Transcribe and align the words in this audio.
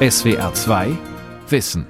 SWR 0.00 0.54
2 0.54 0.96
Wissen. 1.48 1.84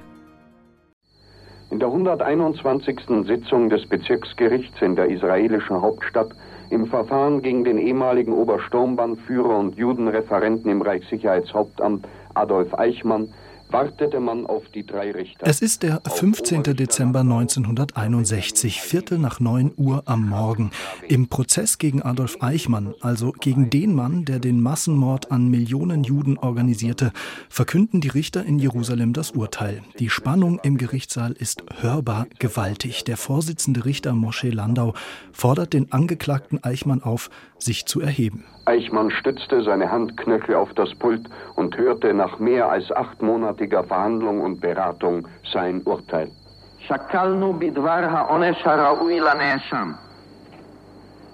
In 1.70 1.78
der 1.78 1.88
121. 1.88 3.00
Sitzung 3.26 3.68
des 3.68 3.86
Bezirksgerichts 3.86 4.80
in 4.80 4.96
der 4.96 5.10
israelischen 5.10 5.82
Hauptstadt 5.82 6.30
im 6.70 6.86
Verfahren 6.86 7.42
gegen 7.42 7.64
den 7.64 7.76
ehemaligen 7.76 8.32
Obersturmbannführer 8.32 9.58
und 9.58 9.76
Judenreferenten 9.76 10.70
im 10.70 10.80
Reichssicherheitshauptamt 10.80 12.08
Adolf 12.32 12.72
Eichmann 12.78 13.28
wartete 13.70 14.20
man 14.20 14.46
auf 14.46 14.68
die 14.74 14.84
drei 14.84 15.10
Richter. 15.12 15.46
Es 15.46 15.60
ist 15.62 15.82
der 15.82 16.00
15. 16.06 16.62
Dezember 16.62 17.20
1961, 17.20 18.80
Viertel 18.80 19.18
nach 19.18 19.40
9 19.40 19.72
Uhr 19.76 20.02
am 20.06 20.28
Morgen. 20.28 20.70
Im 21.08 21.28
Prozess 21.28 21.78
gegen 21.78 22.02
Adolf 22.02 22.38
Eichmann, 22.40 22.94
also 23.00 23.32
gegen 23.32 23.70
den 23.70 23.94
Mann, 23.94 24.24
der 24.24 24.38
den 24.38 24.60
Massenmord 24.60 25.30
an 25.30 25.48
Millionen 25.48 26.04
Juden 26.04 26.38
organisierte, 26.38 27.12
verkünden 27.48 28.00
die 28.00 28.08
Richter 28.08 28.44
in 28.44 28.58
Jerusalem 28.58 29.12
das 29.12 29.32
Urteil. 29.32 29.82
Die 29.98 30.10
Spannung 30.10 30.60
im 30.62 30.78
Gerichtssaal 30.78 31.32
ist 31.32 31.62
hörbar 31.80 32.26
gewaltig. 32.38 33.04
Der 33.04 33.16
Vorsitzende 33.16 33.84
Richter 33.84 34.12
Moshe 34.12 34.50
Landau 34.50 34.94
fordert 35.32 35.72
den 35.72 35.92
Angeklagten 35.92 36.62
Eichmann 36.62 37.02
auf, 37.02 37.30
sich 37.58 37.86
zu 37.86 38.00
erheben. 38.00 38.44
Eichmann 38.67 39.11
stützte 39.11 39.61
seine 39.63 39.91
Handknöchel 39.91 40.55
auf 40.55 40.73
das 40.73 40.95
Pult 40.95 41.25
und 41.55 41.77
hörte 41.77 42.13
nach 42.13 42.39
mehr 42.39 42.69
als 42.69 42.91
achtmonatiger 42.91 43.83
Verhandlung 43.83 44.41
und 44.41 44.61
Beratung 44.61 45.27
sein 45.53 45.81
Urteil. 45.85 46.29
שקלנו 46.87 47.53
בדבר 47.59 48.01
העונש 48.09 48.57
הראוי 48.65 49.19
לנאשם, 49.19 49.91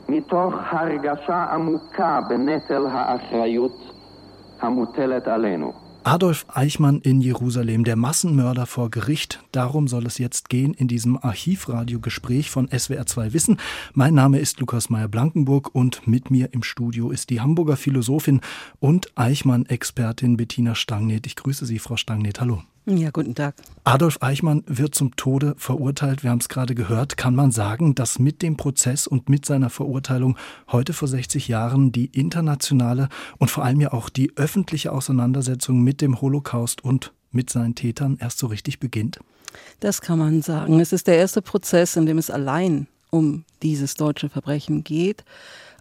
מתוך 0.10 0.54
הרגשה 0.70 1.44
עמוקה 1.54 2.20
בנטל 2.30 2.88
האחריות 2.92 3.78
המוטלת 4.62 5.28
עלינו. 5.28 5.83
Adolf 6.05 6.45
Eichmann 6.53 7.01
in 7.01 7.23
Jerusalem, 7.23 7.83
der 7.83 7.97
Massenmörder 7.97 8.67
vor 8.67 8.91
Gericht. 8.91 9.43
Darum 9.53 9.89
soll 9.89 10.07
es 10.07 10.19
jetzt 10.19 10.51
gehen 10.51 10.75
in 10.75 10.87
diesem 10.87 11.17
Archivradiogespräch 11.17 12.51
von 12.51 12.69
SWR2 12.69 13.33
Wissen. 13.33 13.57
Mein 13.95 14.13
Name 14.13 14.39
ist 14.39 14.61
Lukas 14.61 14.91
Meyer-Blankenburg 14.91 15.75
und 15.75 16.07
mit 16.07 16.31
mir 16.31 16.53
im 16.53 16.63
Studio 16.63 17.11
ist 17.11 17.31
die 17.31 17.41
Hamburger 17.41 17.79
Philosophin 17.79 18.43
und 18.81 19.17
Eichmann-Expertin 19.17 20.37
Bettina 20.37 20.75
Stangnet. 20.75 21.27
Ich 21.27 21.37
grüße 21.37 21.65
Sie, 21.65 21.79
Frau 21.79 21.97
Stangnet. 21.97 22.39
Hallo. 22.39 22.63
Ja, 22.87 23.11
guten 23.11 23.35
Tag. 23.35 23.55
Adolf 23.85 24.19
Eichmann 24.21 24.63
wird 24.67 24.95
zum 24.95 25.17
Tode 25.17 25.55
verurteilt. 25.57 26.23
Wir 26.23 26.31
haben 26.31 26.41
es 26.41 26.51
gerade 26.51 26.75
gehört. 26.75 27.17
Kann 27.17 27.35
man 27.35 27.51
sagen, 27.51 27.95
dass 27.95 28.19
mit 28.19 28.43
dem 28.43 28.59
Prozess 28.59 29.07
und 29.07 29.31
mit 29.31 29.47
seiner 29.47 29.71
Verurteilung 29.71 30.37
heute 30.71 30.93
vor 30.93 31.09
60 31.09 31.49
Jahren 31.49 31.93
die 31.93 32.07
internationale 32.07 33.09
und 33.39 33.51
vor 33.51 33.65
allem 33.65 33.81
ja 33.81 33.95
auch 33.95 34.11
die 34.11 34.37
öffentliche 34.37 34.93
Auseinandersetzung 34.93 35.83
mit 35.83 36.03
dem 36.03 36.21
Holocaust 36.21 36.85
und 36.85 37.15
mit 37.31 37.49
seinen 37.49 37.75
Tätern 37.75 38.19
erst 38.21 38.39
so 38.39 38.49
richtig 38.49 38.81
beginnt? 38.81 39.19
Das 39.81 40.03
kann 40.03 40.19
man 40.19 40.43
sagen. 40.43 40.79
Es 40.79 40.93
ist 40.93 41.07
der 41.07 41.17
erste 41.17 41.41
Prozess, 41.41 41.97
in 41.97 42.05
dem 42.05 42.19
es 42.19 42.29
allein 42.29 42.87
um 43.09 43.45
dieses 43.63 43.95
deutsche 43.95 44.29
Verbrechen 44.29 44.85
geht. 44.85 45.25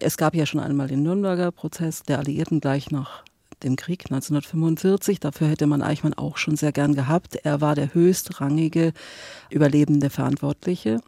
Es 0.00 0.16
gab 0.16 0.34
ja 0.34 0.46
schon 0.46 0.60
einmal 0.60 0.88
den 0.88 1.02
Nürnberger 1.02 1.52
Prozess 1.52 2.02
der 2.02 2.18
Alliierten 2.18 2.60
gleich 2.60 2.90
nach 2.90 3.24
dem 3.64 3.76
Krieg 3.76 4.04
1945. 4.04 5.20
Dafür 5.20 5.48
hätte 5.48 5.66
man 5.66 5.82
Eichmann 5.82 6.14
auch 6.14 6.36
schon 6.36 6.56
sehr 6.56 6.72
gern 6.72 6.94
gehabt. 6.94 7.36
Er 7.36 7.60
war 7.60 7.74
der 7.74 7.94
höchstrangige 7.94 8.92
überlebende 9.50 10.10
Verantwortliche. 10.10 11.00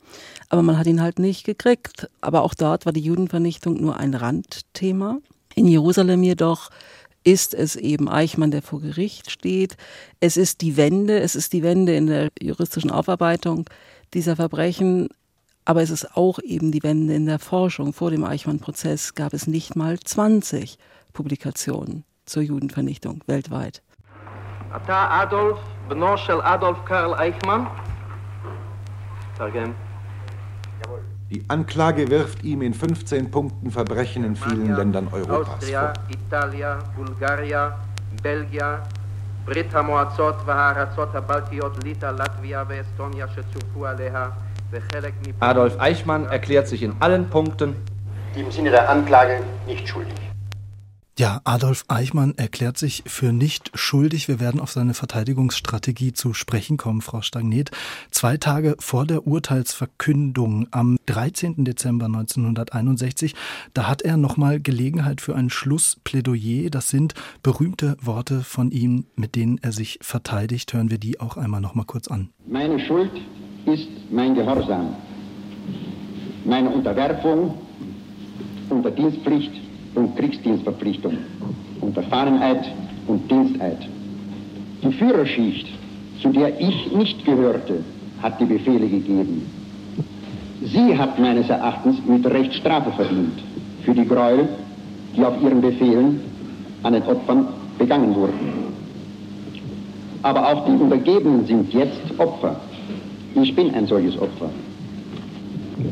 Aber 0.48 0.62
man 0.62 0.78
hat 0.78 0.86
ihn 0.86 1.02
halt 1.02 1.18
nicht 1.18 1.44
gekriegt. 1.44 2.08
Aber 2.20 2.42
auch 2.42 2.54
dort 2.54 2.86
war 2.86 2.92
die 2.92 3.00
Judenvernichtung 3.00 3.80
nur 3.80 3.96
ein 3.96 4.14
Randthema. 4.14 5.18
In 5.54 5.68
Jerusalem 5.68 6.22
jedoch 6.22 6.70
ist 7.24 7.54
es 7.54 7.76
eben 7.76 8.08
Eichmann, 8.08 8.50
der 8.50 8.62
vor 8.62 8.80
Gericht 8.80 9.30
steht. 9.30 9.76
Es 10.20 10.36
ist 10.36 10.60
die 10.60 10.76
Wende, 10.76 11.20
es 11.20 11.34
ist 11.34 11.52
die 11.52 11.62
Wende 11.62 11.96
in 11.96 12.06
der 12.06 12.30
juristischen 12.40 12.90
Aufarbeitung 12.90 13.68
dieser 14.14 14.36
Verbrechen. 14.36 15.08
Aber 15.64 15.82
es 15.82 15.90
ist 15.90 16.16
auch 16.16 16.38
eben 16.38 16.70
die 16.70 16.84
Wende 16.84 17.14
in 17.14 17.26
der 17.26 17.40
Forschung. 17.40 17.92
Vor 17.92 18.12
dem 18.12 18.22
Eichmann-Prozess 18.22 19.14
gab 19.16 19.34
es 19.34 19.48
nicht 19.48 19.74
mal 19.74 19.98
20 19.98 20.78
Publikationen 21.12 22.04
zur 22.25 22.43
Judenvernichtung 22.43 23.23
weltweit. 23.27 23.81
Adolf, 24.87 25.59
בנו 25.87 26.17
של 26.17 26.41
Adolf 26.41 26.85
Karl 26.85 27.13
Eichmann. 27.13 27.67
Die 31.31 31.43
Anklage 31.47 32.09
wirft 32.09 32.43
ihm 32.43 32.61
in 32.61 32.73
15 32.73 33.31
Punkten 33.31 33.71
Verbrechen 33.71 34.23
in 34.23 34.35
vielen 34.35 34.75
Ländern 34.75 35.07
Europas 35.11 35.55
Austria, 35.55 35.93
Italia, 36.09 36.79
Bulgaria, 36.95 37.79
Belgia, 38.21 38.79
ברית 39.45 39.75
המועצות 39.75 40.35
והארצות 40.45 41.15
הבלטיות, 41.15 41.83
ליטא, 41.83 42.05
לטביה 42.05 42.63
ואסטוניה 42.67 43.27
שצורפו 43.27 43.85
עליה 43.85 44.29
וחלק 44.71 45.13
Adolf 45.41 45.79
Eichmann 45.79 46.25
erklärt 46.25 46.67
sich 46.67 46.83
in 46.83 46.93
allen 46.99 47.29
Punkten 47.29 47.75
im 48.35 48.51
Sinne 48.51 48.69
der 48.71 48.89
Anklage 48.89 49.39
nicht 49.67 49.87
schuldig. 49.87 50.13
Ja, 51.18 51.40
Adolf 51.44 51.86
Eichmann 51.88 52.34
erklärt 52.36 52.76
sich 52.76 53.02
für 53.06 53.32
nicht 53.32 53.70
schuldig. 53.72 54.28
Wir 54.28 54.38
werden 54.38 54.60
auf 54.60 54.70
seine 54.70 54.92
Verteidigungsstrategie 54.92 56.12
zu 56.12 56.34
sprechen 56.34 56.76
kommen, 56.76 57.00
Frau 57.00 57.22
Stagnet. 57.22 57.70
Zwei 58.10 58.36
Tage 58.36 58.76
vor 58.80 59.06
der 59.06 59.26
Urteilsverkündung 59.26 60.68
am 60.72 60.98
13. 61.06 61.64
Dezember 61.64 62.04
1961, 62.04 63.34
da 63.72 63.88
hat 63.88 64.02
er 64.02 64.18
nochmal 64.18 64.60
Gelegenheit 64.60 65.22
für 65.22 65.34
ein 65.34 65.48
Schlussplädoyer. 65.48 66.68
Das 66.68 66.90
sind 66.90 67.14
berühmte 67.42 67.96
Worte 68.02 68.42
von 68.42 68.70
ihm, 68.70 69.06
mit 69.16 69.36
denen 69.36 69.56
er 69.62 69.72
sich 69.72 69.98
verteidigt. 70.02 70.74
Hören 70.74 70.90
wir 70.90 70.98
die 70.98 71.18
auch 71.18 71.38
einmal 71.38 71.62
nochmal 71.62 71.86
kurz 71.86 72.08
an. 72.08 72.28
Meine 72.46 72.78
Schuld 72.78 73.12
ist 73.64 73.88
mein 74.10 74.34
Gehorsam, 74.34 74.94
meine 76.44 76.68
Unterwerfung 76.68 77.56
unter 78.68 78.90
Dienstpflicht 78.90 79.65
und 79.96 80.16
Kriegsdienstverpflichtung, 80.16 81.14
Unterfahrenheit 81.80 82.70
und 83.06 83.30
Diensteid. 83.30 83.78
Die 84.82 84.92
Führerschicht, 84.92 85.66
zu 86.20 86.28
der 86.30 86.60
ich 86.60 86.92
nicht 86.92 87.24
gehörte, 87.24 87.82
hat 88.22 88.40
die 88.40 88.44
Befehle 88.44 88.86
gegeben. 88.88 89.42
Sie 90.62 90.96
hat 90.96 91.18
meines 91.18 91.48
Erachtens 91.48 91.96
mit 92.06 92.26
Recht 92.26 92.54
Strafe 92.54 92.90
verdient 92.92 93.38
für 93.84 93.94
die 93.94 94.06
Gräuel, 94.06 94.48
die 95.16 95.24
auf 95.24 95.40
ihren 95.42 95.60
Befehlen 95.60 96.20
an 96.82 96.92
den 96.92 97.02
Opfern 97.04 97.48
begangen 97.78 98.14
wurden. 98.14 98.66
Aber 100.22 100.48
auch 100.48 100.64
die 100.66 100.72
Untergebenen 100.72 101.46
sind 101.46 101.72
jetzt 101.72 102.00
Opfer. 102.18 102.56
Ich 103.34 103.54
bin 103.54 103.74
ein 103.74 103.86
solches 103.86 104.16
Opfer. 104.18 104.50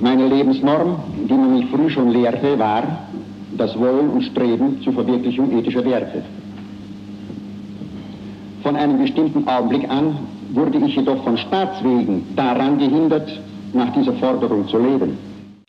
Meine 0.00 0.28
Lebensnorm, 0.28 0.96
die 1.28 1.34
man 1.34 1.58
mich 1.58 1.66
früh 1.66 1.90
schon 1.90 2.10
lehrte, 2.10 2.58
war, 2.58 3.03
das 3.56 3.78
Wollen 3.78 4.10
und 4.10 4.22
Streben 4.22 4.80
zur 4.82 4.92
Verwirklichung 4.92 5.56
ethischer 5.58 5.84
Werte. 5.84 6.22
Von 8.62 8.76
einem 8.76 8.98
bestimmten 8.98 9.46
Augenblick 9.46 9.88
an 9.90 10.16
wurde 10.52 10.78
ich 10.78 10.96
jedoch 10.96 11.22
von 11.22 11.36
Staatswegen 11.36 12.22
daran 12.34 12.78
gehindert, 12.78 13.28
nach 13.72 13.92
dieser 13.92 14.12
Forderung 14.14 14.68
zu 14.68 14.78
leben. 14.78 15.18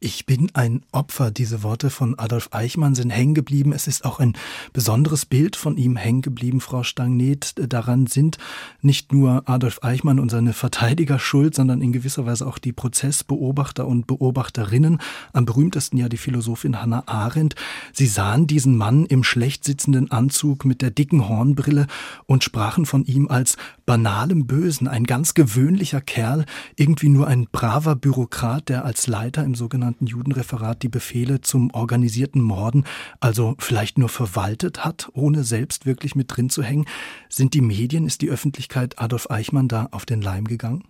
Ich 0.05 0.27
bin 0.27 0.51
ein 0.53 0.83
Opfer. 0.91 1.31
Diese 1.31 1.63
Worte 1.63 1.89
von 1.89 2.13
Adolf 2.19 2.49
Eichmann 2.51 2.93
sind 2.93 3.09
hängen 3.09 3.33
geblieben. 3.33 3.73
Es 3.73 3.87
ist 3.87 4.05
auch 4.05 4.19
ein 4.19 4.33
besonderes 4.71 5.25
Bild 5.25 5.55
von 5.55 5.77
ihm 5.77 5.95
hängen 5.95 6.21
geblieben, 6.21 6.61
Frau 6.61 6.83
Stagnet. 6.83 7.55
Daran 7.73 8.05
sind 8.05 8.37
nicht 8.83 9.11
nur 9.11 9.49
Adolf 9.49 9.79
Eichmann 9.81 10.19
und 10.19 10.29
seine 10.29 10.53
Verteidiger 10.53 11.17
schuld, 11.17 11.55
sondern 11.55 11.81
in 11.81 11.91
gewisser 11.91 12.27
Weise 12.27 12.45
auch 12.45 12.59
die 12.59 12.71
Prozessbeobachter 12.71 13.87
und 13.87 14.05
Beobachterinnen. 14.05 14.99
Am 15.33 15.45
berühmtesten 15.45 15.97
ja 15.97 16.07
die 16.07 16.17
Philosophin 16.17 16.79
Hannah 16.79 17.07
Arendt. 17.07 17.55
Sie 17.91 18.05
sahen 18.05 18.45
diesen 18.45 18.77
Mann 18.77 19.07
im 19.07 19.23
schlecht 19.23 19.63
sitzenden 19.63 20.11
Anzug 20.11 20.65
mit 20.65 20.83
der 20.83 20.91
dicken 20.91 21.27
Hornbrille 21.27 21.87
und 22.27 22.43
sprachen 22.43 22.85
von 22.85 23.05
ihm 23.05 23.27
als 23.27 23.57
banalem 23.87 24.45
Bösen, 24.45 24.87
ein 24.87 25.05
ganz 25.05 25.33
gewöhnlicher 25.33 26.01
Kerl, 26.01 26.45
irgendwie 26.75 27.09
nur 27.09 27.25
ein 27.25 27.47
braver 27.51 27.95
Bürokrat, 27.95 28.69
der 28.69 28.85
als 28.85 29.07
Leiter 29.07 29.43
im 29.43 29.55
sogenannten 29.55 29.94
sogenannten 29.95 30.07
Judenreferat 30.07 30.83
die 30.83 30.89
Befehle 30.89 31.41
zum 31.41 31.71
organisierten 31.71 32.41
Morden 32.41 32.85
also 33.19 33.55
vielleicht 33.59 33.97
nur 33.97 34.09
verwaltet 34.09 34.83
hat, 34.83 35.09
ohne 35.13 35.43
selbst 35.43 35.85
wirklich 35.85 36.15
mit 36.15 36.35
drin 36.35 36.49
zu 36.49 36.63
hängen? 36.63 36.85
Sind 37.29 37.53
die 37.53 37.61
Medien, 37.61 38.05
ist 38.05 38.21
die 38.21 38.29
Öffentlichkeit 38.29 38.99
Adolf 38.99 39.29
Eichmann 39.29 39.67
da 39.67 39.87
auf 39.91 40.05
den 40.05 40.21
Leim 40.21 40.45
gegangen? 40.45 40.83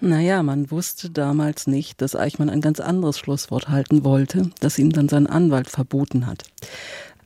Naja, 0.00 0.42
man 0.42 0.70
wusste 0.70 1.10
damals 1.10 1.66
nicht, 1.66 2.00
dass 2.00 2.16
Eichmann 2.16 2.48
ein 2.48 2.62
ganz 2.62 2.80
anderes 2.80 3.18
Schlusswort 3.18 3.68
halten 3.68 4.02
wollte, 4.04 4.50
das 4.60 4.78
ihm 4.78 4.90
dann 4.90 5.10
sein 5.10 5.26
Anwalt 5.26 5.68
verboten 5.68 6.26
hat. 6.26 6.44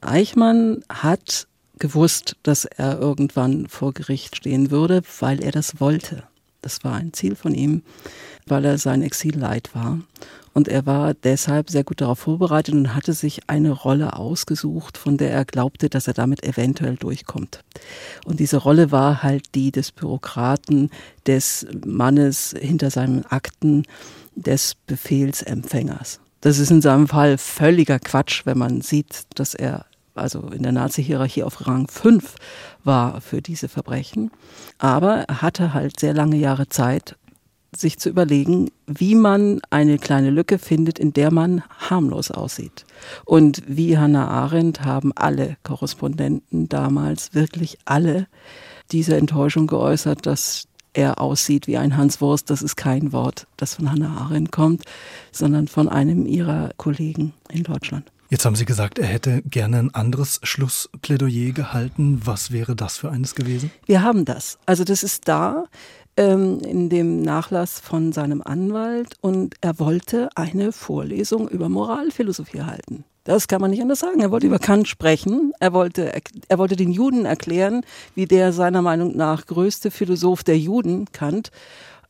Eichmann 0.00 0.82
hat 0.88 1.46
gewusst, 1.78 2.36
dass 2.42 2.64
er 2.64 2.98
irgendwann 2.98 3.68
vor 3.68 3.92
Gericht 3.92 4.36
stehen 4.36 4.70
würde, 4.72 5.02
weil 5.20 5.40
er 5.40 5.52
das 5.52 5.80
wollte. 5.80 6.24
Das 6.62 6.82
war 6.82 6.94
ein 6.94 7.12
Ziel 7.12 7.36
von 7.36 7.54
ihm, 7.54 7.82
weil 8.46 8.64
er 8.64 8.78
sein 8.78 9.02
Exil 9.02 9.36
leid 9.38 9.70
war. 9.74 10.00
Und 10.54 10.68
er 10.68 10.86
war 10.86 11.14
deshalb 11.14 11.68
sehr 11.68 11.84
gut 11.84 12.00
darauf 12.00 12.20
vorbereitet 12.20 12.74
und 12.74 12.94
hatte 12.94 13.12
sich 13.12 13.50
eine 13.50 13.72
Rolle 13.72 14.16
ausgesucht, 14.16 14.96
von 14.96 15.16
der 15.16 15.32
er 15.32 15.44
glaubte, 15.44 15.90
dass 15.90 16.06
er 16.06 16.14
damit 16.14 16.44
eventuell 16.44 16.94
durchkommt. 16.94 17.60
Und 18.24 18.38
diese 18.38 18.58
Rolle 18.58 18.92
war 18.92 19.22
halt 19.24 19.54
die 19.56 19.72
des 19.72 19.90
Bürokraten, 19.90 20.90
des 21.26 21.66
Mannes 21.84 22.54
hinter 22.58 22.90
seinen 22.90 23.26
Akten, 23.26 23.82
des 24.36 24.76
Befehlsempfängers. 24.86 26.20
Das 26.40 26.58
ist 26.58 26.70
in 26.70 26.82
seinem 26.82 27.08
Fall 27.08 27.36
völliger 27.36 27.98
Quatsch, 27.98 28.46
wenn 28.46 28.58
man 28.58 28.80
sieht, 28.80 29.22
dass 29.34 29.54
er 29.54 29.86
also 30.14 30.48
in 30.50 30.62
der 30.62 30.72
Nazi-Hierarchie 30.72 31.42
auf 31.42 31.66
Rang 31.66 31.88
5 31.88 32.36
war 32.84 33.20
für 33.20 33.42
diese 33.42 33.68
Verbrechen. 33.68 34.30
Aber 34.78 35.24
er 35.28 35.42
hatte 35.42 35.74
halt 35.74 35.98
sehr 35.98 36.14
lange 36.14 36.36
Jahre 36.36 36.68
Zeit, 36.68 37.16
sich 37.76 37.98
zu 37.98 38.08
überlegen, 38.08 38.70
wie 38.86 39.14
man 39.14 39.60
eine 39.70 39.98
kleine 39.98 40.30
Lücke 40.30 40.58
findet, 40.58 40.98
in 40.98 41.12
der 41.12 41.30
man 41.30 41.62
harmlos 41.78 42.30
aussieht. 42.30 42.84
Und 43.24 43.62
wie 43.66 43.98
Hannah 43.98 44.28
Arendt 44.28 44.84
haben 44.84 45.12
alle 45.14 45.56
Korrespondenten 45.62 46.68
damals, 46.68 47.34
wirklich 47.34 47.78
alle, 47.84 48.26
diese 48.92 49.16
Enttäuschung 49.16 49.66
geäußert, 49.66 50.26
dass 50.26 50.68
er 50.92 51.20
aussieht 51.20 51.66
wie 51.66 51.76
ein 51.76 51.96
Hans 51.96 52.20
Wurst. 52.20 52.50
Das 52.50 52.62
ist 52.62 52.76
kein 52.76 53.12
Wort, 53.12 53.46
das 53.56 53.74
von 53.74 53.90
Hannah 53.90 54.16
Arendt 54.16 54.52
kommt, 54.52 54.84
sondern 55.32 55.68
von 55.68 55.88
einem 55.88 56.26
ihrer 56.26 56.70
Kollegen 56.76 57.34
in 57.50 57.64
Deutschland. 57.64 58.10
Jetzt 58.30 58.46
haben 58.46 58.56
Sie 58.56 58.64
gesagt, 58.64 58.98
er 58.98 59.06
hätte 59.06 59.42
gerne 59.42 59.78
ein 59.78 59.94
anderes 59.94 60.40
Schlussplädoyer 60.42 61.52
gehalten. 61.52 62.22
Was 62.24 62.50
wäre 62.50 62.74
das 62.74 62.96
für 62.96 63.10
eines 63.10 63.34
gewesen? 63.34 63.70
Wir 63.86 64.02
haben 64.02 64.24
das. 64.24 64.58
Also 64.66 64.82
das 64.82 65.02
ist 65.02 65.28
da 65.28 65.66
ähm, 66.16 66.60
in 66.60 66.88
dem 66.88 67.22
Nachlass 67.22 67.80
von 67.80 68.12
seinem 68.12 68.42
Anwalt 68.42 69.14
und 69.20 69.56
er 69.60 69.78
wollte 69.78 70.28
eine 70.36 70.72
Vorlesung 70.72 71.48
über 71.48 71.68
Moralphilosophie 71.68 72.62
halten. 72.62 73.04
Das 73.24 73.48
kann 73.48 73.60
man 73.60 73.70
nicht 73.70 73.80
anders 73.80 74.00
sagen. 74.00 74.20
Er 74.20 74.30
wollte 74.30 74.46
über 74.46 74.58
Kant 74.58 74.86
sprechen. 74.86 75.52
Er 75.58 75.72
wollte, 75.72 76.12
er 76.48 76.58
wollte 76.58 76.76
den 76.76 76.92
Juden 76.92 77.24
erklären, 77.24 77.80
wie 78.14 78.26
der 78.26 78.52
seiner 78.52 78.82
Meinung 78.82 79.16
nach 79.16 79.46
größte 79.46 79.90
Philosoph 79.90 80.44
der 80.44 80.58
Juden, 80.58 81.06
Kant, 81.10 81.50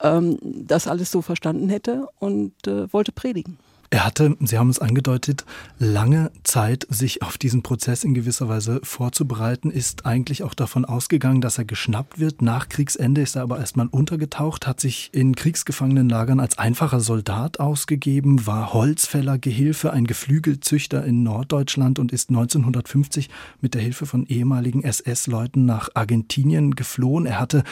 ähm, 0.03 0.39
das 0.43 0.89
alles 0.89 1.12
so 1.12 1.23
verstanden 1.23 1.69
hätte 1.69 2.09
und 2.19 2.67
äh, 2.67 2.93
wollte 2.93 3.12
predigen. 3.12 3.59
Er 3.94 4.05
hatte, 4.05 4.37
Sie 4.41 4.58
haben 4.58 4.70
es 4.70 4.81
angedeutet, 4.81 5.44
lange 5.79 6.32
Zeit, 6.43 6.85
sich 6.91 7.23
auf 7.23 7.38
diesen 7.38 7.62
Prozess 7.62 8.02
in 8.02 8.12
gewisser 8.12 8.49
Weise 8.49 8.81
vorzubereiten, 8.82 9.70
ist 9.70 10.05
eigentlich 10.05 10.43
auch 10.43 10.55
davon 10.55 10.85
ausgegangen, 10.85 11.41
dass 11.41 11.58
er 11.58 11.64
geschnappt 11.64 12.19
wird. 12.19 12.43
Nach 12.43 12.69
Kriegsende 12.69 13.20
ist 13.20 13.37
er 13.37 13.43
aber 13.43 13.61
erstmal 13.61 13.87
untergetaucht, 13.87 14.67
hat 14.67 14.81
sich 14.81 15.11
in 15.12 15.37
Kriegsgefangenenlagern 15.37 16.41
als 16.41 16.58
einfacher 16.58 16.99
Soldat 16.99 17.61
ausgegeben, 17.61 18.49
war 18.49 18.73
Holzfäller, 18.73 19.38
Gehilfe, 19.38 19.93
ein 19.93 20.08
Geflügelzüchter 20.08 21.05
in 21.05 21.23
Norddeutschland 21.23 22.00
und 22.00 22.11
ist 22.11 22.31
1950 22.31 23.31
mit 23.61 23.75
der 23.75 23.82
Hilfe 23.82 24.06
von 24.06 24.26
ehemaligen 24.26 24.82
SS-Leuten 24.82 25.67
nach 25.67 25.91
Argentinien 25.94 26.75
geflohen. 26.75 27.26
Er 27.26 27.38
hatte 27.38 27.62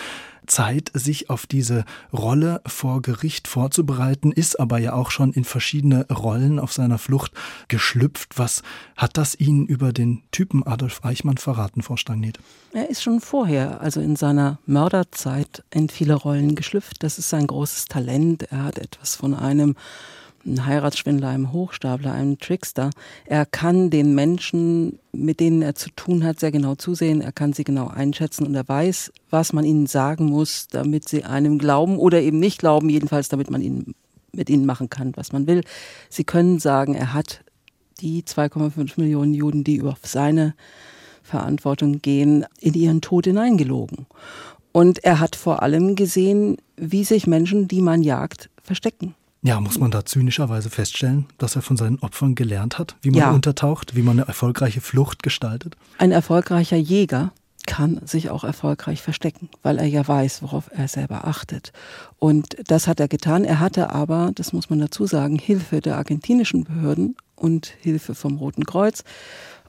Zeit, 0.46 0.90
sich 0.94 1.30
auf 1.30 1.46
diese 1.46 1.84
Rolle 2.12 2.60
vor 2.66 3.02
Gericht 3.02 3.48
vorzubereiten, 3.48 4.32
ist 4.32 4.58
aber 4.58 4.78
ja 4.78 4.92
auch 4.94 5.10
schon 5.10 5.32
in 5.32 5.44
verschiedene 5.44 6.06
Rollen 6.08 6.58
auf 6.58 6.72
seiner 6.72 6.98
Flucht 6.98 7.32
geschlüpft. 7.68 8.38
Was 8.38 8.62
hat 8.96 9.16
das 9.16 9.38
Ihnen 9.38 9.66
über 9.66 9.92
den 9.92 10.22
Typen 10.30 10.66
Adolf 10.66 11.04
Eichmann 11.04 11.38
verraten, 11.38 11.82
Frau 11.82 11.96
Stagnet? 11.96 12.38
Er 12.72 12.88
ist 12.90 13.02
schon 13.02 13.20
vorher, 13.20 13.80
also 13.80 14.00
in 14.00 14.16
seiner 14.16 14.58
Mörderzeit, 14.66 15.64
in 15.70 15.88
viele 15.88 16.14
Rollen 16.14 16.54
geschlüpft. 16.54 17.02
Das 17.02 17.18
ist 17.18 17.28
sein 17.28 17.46
großes 17.46 17.86
Talent. 17.86 18.44
Er 18.50 18.64
hat 18.64 18.78
etwas 18.78 19.16
von 19.16 19.34
einem 19.34 19.76
ein 20.44 20.66
Heiratsschwindler, 20.66 21.28
einem 21.28 21.52
Hochstapler, 21.52 22.12
einem 22.12 22.38
Trickster. 22.38 22.90
Er 23.26 23.46
kann 23.46 23.90
den 23.90 24.14
Menschen, 24.14 24.98
mit 25.12 25.40
denen 25.40 25.62
er 25.62 25.74
zu 25.74 25.90
tun 25.90 26.24
hat, 26.24 26.40
sehr 26.40 26.52
genau 26.52 26.74
zusehen. 26.74 27.20
Er 27.20 27.32
kann 27.32 27.52
sie 27.52 27.64
genau 27.64 27.88
einschätzen 27.88 28.46
und 28.46 28.54
er 28.54 28.68
weiß, 28.68 29.12
was 29.30 29.52
man 29.52 29.64
ihnen 29.64 29.86
sagen 29.86 30.26
muss, 30.26 30.68
damit 30.68 31.08
sie 31.08 31.24
einem 31.24 31.58
glauben 31.58 31.98
oder 31.98 32.20
eben 32.20 32.38
nicht 32.38 32.58
glauben, 32.58 32.88
jedenfalls 32.88 33.28
damit 33.28 33.50
man 33.50 33.62
ihnen, 33.62 33.94
mit 34.32 34.50
ihnen 34.50 34.66
machen 34.66 34.90
kann, 34.90 35.12
was 35.16 35.32
man 35.32 35.46
will. 35.46 35.62
Sie 36.08 36.24
können 36.24 36.58
sagen, 36.58 36.94
er 36.94 37.12
hat 37.12 37.44
die 38.00 38.22
2,5 38.22 39.00
Millionen 39.00 39.34
Juden, 39.34 39.64
die 39.64 39.82
auf 39.82 40.00
seine 40.02 40.54
Verantwortung 41.22 42.02
gehen, 42.02 42.44
in 42.60 42.74
ihren 42.74 43.00
Tod 43.00 43.26
hineingelogen. 43.26 44.06
Und 44.72 45.04
er 45.04 45.20
hat 45.20 45.36
vor 45.36 45.62
allem 45.62 45.94
gesehen, 45.94 46.56
wie 46.76 47.04
sich 47.04 47.26
Menschen, 47.26 47.68
die 47.68 47.82
man 47.82 48.02
jagt, 48.02 48.50
verstecken. 48.62 49.14
Ja, 49.44 49.60
muss 49.60 49.78
man 49.78 49.90
da 49.90 50.04
zynischerweise 50.04 50.70
feststellen, 50.70 51.26
dass 51.38 51.56
er 51.56 51.62
von 51.62 51.76
seinen 51.76 51.98
Opfern 51.98 52.36
gelernt 52.36 52.78
hat, 52.78 52.94
wie 53.02 53.10
man 53.10 53.18
ja. 53.18 53.30
untertaucht, 53.32 53.96
wie 53.96 54.02
man 54.02 54.18
eine 54.20 54.28
erfolgreiche 54.28 54.80
Flucht 54.80 55.24
gestaltet? 55.24 55.76
Ein 55.98 56.12
erfolgreicher 56.12 56.76
Jäger 56.76 57.32
kann 57.66 58.00
sich 58.04 58.30
auch 58.30 58.44
erfolgreich 58.44 59.02
verstecken, 59.02 59.48
weil 59.62 59.78
er 59.78 59.86
ja 59.86 60.06
weiß, 60.06 60.42
worauf 60.42 60.70
er 60.72 60.86
selber 60.86 61.26
achtet. 61.26 61.72
Und 62.18 62.56
das 62.68 62.86
hat 62.86 63.00
er 63.00 63.08
getan. 63.08 63.44
Er 63.44 63.58
hatte 63.58 63.90
aber, 63.90 64.30
das 64.34 64.52
muss 64.52 64.70
man 64.70 64.78
dazu 64.78 65.06
sagen, 65.06 65.38
Hilfe 65.38 65.80
der 65.80 65.96
argentinischen 65.96 66.64
Behörden 66.64 67.16
und 67.34 67.66
Hilfe 67.80 68.14
vom 68.14 68.36
Roten 68.36 68.64
Kreuz 68.64 69.02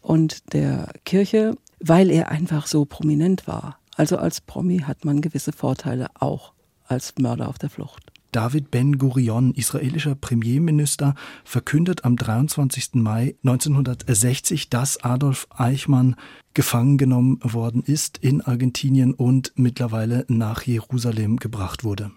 und 0.02 0.54
der 0.54 0.90
Kirche, 1.04 1.56
weil 1.80 2.12
er 2.12 2.30
einfach 2.30 2.68
so 2.68 2.86
prominent 2.86 3.48
war. 3.48 3.80
Also 3.96 4.18
als 4.18 4.40
Promi 4.42 4.80
hat 4.80 5.04
man 5.04 5.22
gewisse 5.22 5.52
Vorteile 5.52 6.08
auch 6.20 6.54
als 6.86 7.14
Mörder 7.18 7.48
auf 7.48 7.58
der 7.58 7.70
Flucht. 7.70 8.13
David 8.34 8.72
Ben-Gurion, 8.72 9.54
israelischer 9.54 10.16
Premierminister, 10.16 11.16
verkündet 11.46 12.04
am 12.04 12.18
23. 12.18 12.96
Mai 12.96 13.36
1960, 13.44 14.70
dass 14.70 15.02
Adolf 15.04 15.48
Eichmann 15.56 16.16
gefangen 16.54 16.98
genommen 16.98 17.40
worden 17.44 17.84
ist 17.86 18.18
in 18.18 18.42
Argentinien 18.42 19.14
und 19.14 19.54
mittlerweile 19.56 20.26
nach 20.28 20.64
Jerusalem 20.64 21.38
gebracht 21.38 21.84
wurde. 21.84 22.12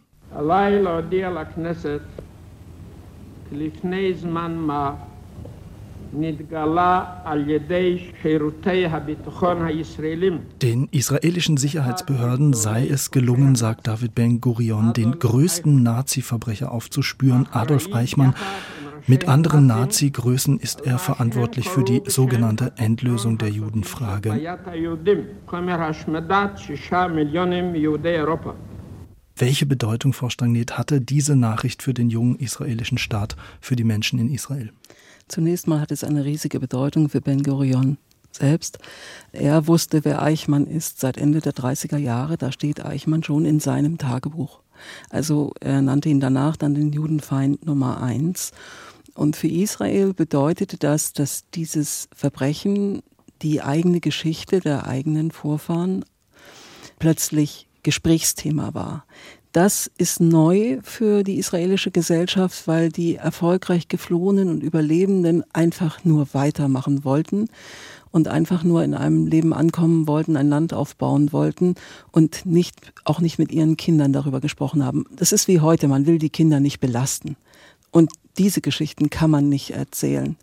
Den 10.63 10.89
israelischen 10.91 11.57
Sicherheitsbehörden 11.59 12.53
sei 12.55 12.87
es 12.89 13.11
gelungen, 13.11 13.55
sagt 13.55 13.87
David 13.87 14.15
Ben-Gurion, 14.15 14.95
den 14.95 15.19
größten 15.19 15.83
Nazi-Verbrecher 15.83 16.73
aufzuspüren, 16.73 17.47
Adolf 17.53 17.93
Eichmann. 17.95 18.35
Mit 19.07 19.29
anderen 19.29 19.67
Nazi-Größen 19.67 20.59
ist 20.59 20.87
er 20.87 20.99
verantwortlich 20.99 21.69
für 21.69 21.85
die 21.85 22.03
sogenannte 22.07 22.73
Endlösung 22.77 23.37
der 23.37 23.51
Judenfrage. 23.51 24.31
Welche 29.39 29.67
Bedeutung, 29.67 30.15
Frau 30.15 30.31
Stagnet, 30.31 30.79
hatte 30.79 31.03
diese 31.03 31.37
Nachricht 31.37 31.83
für 31.83 31.93
den 31.93 32.09
jungen 32.09 32.37
israelischen 32.37 32.97
Staat, 32.97 33.37
für 33.61 33.77
die 33.77 33.85
Menschen 33.85 34.19
in 34.19 34.33
Israel? 34.33 34.73
Zunächst 35.29 35.67
mal 35.67 35.81
hat 35.81 35.91
es 35.91 36.05
eine 36.05 36.25
riesige 36.25 36.61
Bedeutung 36.61 37.09
für 37.09 37.21
Ben 37.21 37.43
Gurion 37.43 37.99
selbst. 38.31 38.79
Er 39.33 39.67
wusste, 39.67 40.05
wer 40.05 40.23
Eichmann 40.23 40.67
ist 40.67 41.01
seit 41.01 41.17
Ende 41.17 41.41
der 41.41 41.53
30er 41.53 41.97
Jahre. 41.97 42.37
Da 42.37 42.53
steht 42.53 42.85
Eichmann 42.85 43.23
schon 43.23 43.45
in 43.45 43.59
seinem 43.59 43.99
Tagebuch. 43.99 44.61
Also 45.11 45.53
er 45.61 45.83
nannte 45.83 46.09
ihn 46.09 46.21
danach 46.21 46.57
dann 46.57 46.75
den 46.75 46.93
Judenfeind 46.93 47.65
Nummer 47.67 48.03
eins. 48.03 48.53
Und 49.15 49.35
für 49.35 49.49
Israel 49.49 50.13
bedeutete 50.13 50.77
das, 50.77 51.13
dass 51.13 51.45
dieses 51.55 52.09
Verbrechen 52.15 53.03
die 53.43 53.63
eigene 53.63 54.01
Geschichte 54.01 54.61
der 54.61 54.87
eigenen 54.87 55.31
Vorfahren 55.31 56.05
plötzlich 56.99 57.67
Gesprächsthema 57.83 58.75
war. 58.75 59.07
Das 59.57 59.91
ist 59.97 60.21
neu 60.21 60.81
für 60.83 61.23
die 61.23 61.39
israelische 61.39 61.91
Gesellschaft, 61.91 62.69
weil 62.69 62.91
die 62.91 63.17
erfolgreich 63.17 63.89
geflohenen 63.89 64.51
und 64.51 64.63
Überlebenden 64.63 65.45
einfach 65.55 66.05
nur 66.05 66.29
weitermachen 66.35 67.07
wollten 67.07 67.49
und 68.11 68.29
einfach 68.29 68.65
nur 68.65 68.85
in 68.85 68.93
einem 68.93 69.27
Leben 69.27 69.55
ankommen 69.55 70.07
wollten, 70.07 70.37
ein 70.37 70.51
Land 70.51 70.75
aufbauen 70.75 71.33
wollten 71.33 71.75
und 72.13 72.45
nicht, 72.45 72.93
auch 73.05 73.21
nicht 73.21 73.39
mit 73.39 73.51
ihren 73.51 73.79
Kindern 73.79 74.13
darüber 74.13 74.41
gesprochen 74.41 74.85
haben. 74.85 75.07
Das 75.17 75.33
ist 75.33 75.49
wie 75.49 75.61
heute, 75.61 75.89
man 75.89 76.05
will 76.05 76.19
die 76.19 76.29
Kinder 76.29 76.61
nicht 76.61 76.79
belasten. 76.79 77.37
Und 77.91 78.13
diese 78.37 78.61
Geschichten 78.61 79.09
kann 79.09 79.31
man 79.31 79.49
nicht 79.49 79.71
erzählen 79.71 80.37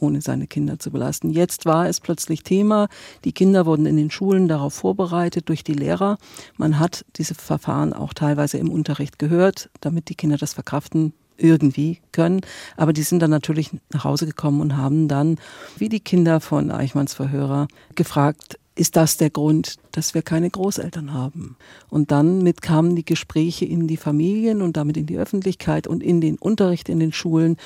ohne 0.00 0.20
seine 0.20 0.46
Kinder 0.46 0.78
zu 0.78 0.90
belasten. 0.90 1.30
Jetzt 1.30 1.66
war 1.66 1.88
es 1.88 2.00
plötzlich 2.00 2.42
Thema. 2.42 2.88
Die 3.24 3.32
Kinder 3.32 3.66
wurden 3.66 3.86
in 3.86 3.96
den 3.96 4.10
Schulen 4.10 4.48
darauf 4.48 4.74
vorbereitet 4.74 5.48
durch 5.48 5.64
die 5.64 5.74
Lehrer. 5.74 6.18
Man 6.56 6.78
hat 6.78 7.04
diese 7.16 7.34
Verfahren 7.34 7.92
auch 7.92 8.14
teilweise 8.14 8.58
im 8.58 8.70
Unterricht 8.70 9.18
gehört, 9.18 9.70
damit 9.80 10.08
die 10.08 10.14
Kinder 10.14 10.36
das 10.36 10.54
verkraften 10.54 11.12
irgendwie 11.36 12.00
können. 12.12 12.42
Aber 12.76 12.92
die 12.92 13.02
sind 13.02 13.20
dann 13.20 13.30
natürlich 13.30 13.70
nach 13.92 14.04
Hause 14.04 14.26
gekommen 14.26 14.60
und 14.60 14.76
haben 14.76 15.08
dann, 15.08 15.36
wie 15.76 15.88
die 15.88 16.00
Kinder 16.00 16.40
von 16.40 16.70
Eichmanns 16.70 17.14
Verhörer, 17.14 17.68
gefragt, 17.94 18.58
ist 18.76 18.96
das 18.96 19.16
der 19.16 19.30
Grund, 19.30 19.76
dass 19.92 20.14
wir 20.14 20.22
keine 20.22 20.48
Großeltern 20.48 21.12
haben. 21.12 21.56
Und 21.88 22.10
dann 22.10 22.42
mit 22.42 22.62
kamen 22.62 22.96
die 22.96 23.04
Gespräche 23.04 23.64
in 23.64 23.88
die 23.88 23.96
Familien 23.96 24.62
und 24.62 24.76
damit 24.76 24.96
in 24.96 25.06
die 25.06 25.18
Öffentlichkeit 25.18 25.86
und 25.86 26.02
in 26.02 26.20
den 26.20 26.38
Unterricht 26.38 26.88
in 26.88 27.00
den 27.00 27.12
Schulen. 27.12 27.56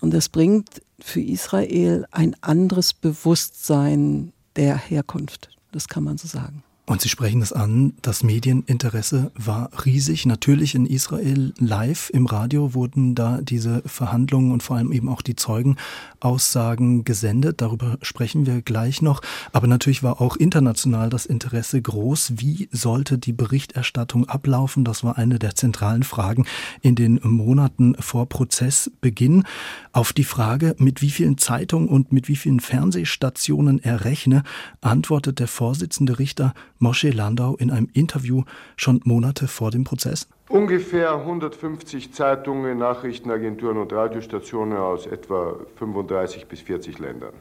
Und 0.00 0.12
das 0.12 0.28
bringt 0.28 0.82
für 0.98 1.20
Israel 1.20 2.06
ein 2.10 2.34
anderes 2.40 2.94
Bewusstsein 2.94 4.32
der 4.56 4.76
Herkunft. 4.76 5.50
Das 5.72 5.88
kann 5.88 6.04
man 6.04 6.18
so 6.18 6.28
sagen. 6.28 6.62
Und 6.88 7.00
Sie 7.00 7.08
sprechen 7.08 7.42
es 7.42 7.52
an, 7.52 7.94
das 8.00 8.22
Medieninteresse 8.22 9.32
war 9.34 9.70
riesig. 9.84 10.24
Natürlich 10.24 10.76
in 10.76 10.86
Israel 10.86 11.52
live 11.58 12.10
im 12.10 12.26
Radio 12.26 12.74
wurden 12.74 13.16
da 13.16 13.40
diese 13.42 13.82
Verhandlungen 13.84 14.52
und 14.52 14.62
vor 14.62 14.76
allem 14.76 14.92
eben 14.92 15.08
auch 15.08 15.20
die 15.20 15.34
Zeugenaussagen 15.34 17.02
gesendet. 17.02 17.60
Darüber 17.60 17.98
sprechen 18.02 18.46
wir 18.46 18.62
gleich 18.62 19.02
noch. 19.02 19.20
Aber 19.52 19.66
natürlich 19.66 20.04
war 20.04 20.20
auch 20.20 20.36
international 20.36 21.10
das 21.10 21.26
Interesse 21.26 21.82
groß. 21.82 22.34
Wie 22.36 22.68
sollte 22.70 23.18
die 23.18 23.32
Berichterstattung 23.32 24.28
ablaufen? 24.28 24.84
Das 24.84 25.02
war 25.02 25.18
eine 25.18 25.40
der 25.40 25.56
zentralen 25.56 26.04
Fragen 26.04 26.46
in 26.82 26.94
den 26.94 27.18
Monaten 27.24 27.96
vor 27.98 28.28
Prozessbeginn. 28.28 29.42
Auf 29.90 30.12
die 30.12 30.22
Frage, 30.22 30.76
mit 30.78 31.02
wie 31.02 31.10
vielen 31.10 31.36
Zeitungen 31.36 31.88
und 31.88 32.12
mit 32.12 32.28
wie 32.28 32.36
vielen 32.36 32.60
Fernsehstationen 32.60 33.82
er 33.82 34.04
rechne, 34.04 34.44
antwortet 34.82 35.40
der 35.40 35.48
Vorsitzende 35.48 36.20
Richter 36.20 36.54
Moshe 36.78 37.10
Landau 37.10 37.56
in 37.56 37.70
einem 37.70 37.88
Interview 37.92 38.42
schon 38.76 39.00
Monate 39.04 39.48
vor 39.48 39.70
dem 39.70 39.84
Prozess? 39.84 40.28
Ungefähr 40.48 41.14
150 41.14 42.12
Zeitungen, 42.12 42.78
Nachrichtenagenturen 42.78 43.78
und 43.78 43.92
Radiostationen 43.92 44.76
aus 44.76 45.06
etwa 45.06 45.56
35 45.76 46.46
bis 46.46 46.60
40 46.60 46.98
Ländern. 46.98 47.34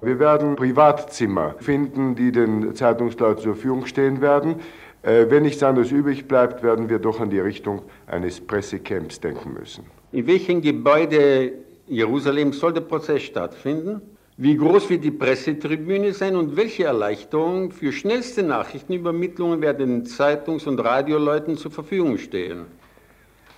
Wir 0.00 0.18
werden 0.18 0.56
Privatzimmer 0.56 1.54
finden, 1.58 2.14
die 2.14 2.32
den 2.32 2.74
Zeitungsleuten 2.74 3.42
zur 3.42 3.54
Verfügung 3.54 3.86
stehen 3.86 4.20
werden. 4.20 4.56
Äh, 5.02 5.26
wenn 5.28 5.42
nichts 5.42 5.62
anderes 5.62 5.90
übrig 5.90 6.28
bleibt, 6.28 6.62
werden 6.62 6.88
wir 6.88 6.98
doch 6.98 7.20
an 7.20 7.30
die 7.30 7.40
Richtung 7.40 7.82
eines 8.06 8.40
Pressecamps 8.40 9.20
denken 9.20 9.54
müssen. 9.54 9.84
In 10.12 10.26
welchem 10.26 10.62
Gebäude 10.62 11.52
Jerusalems 11.86 12.58
soll 12.58 12.72
der 12.72 12.80
Prozess 12.82 13.22
stattfinden? 13.22 14.00
Wie 14.40 14.56
groß 14.56 14.88
wird 14.88 15.02
die 15.02 15.10
Pressetribüne 15.10 16.12
sein 16.12 16.36
und 16.36 16.56
welche 16.56 16.84
Erleichterungen 16.84 17.72
für 17.72 17.90
schnellste 17.90 18.44
Nachrichtenübermittlungen 18.44 19.60
werden 19.60 19.88
den 19.88 20.06
Zeitungs- 20.06 20.68
und 20.68 20.78
Radioleuten 20.78 21.56
zur 21.56 21.72
Verfügung 21.72 22.18
stehen? 22.18 22.66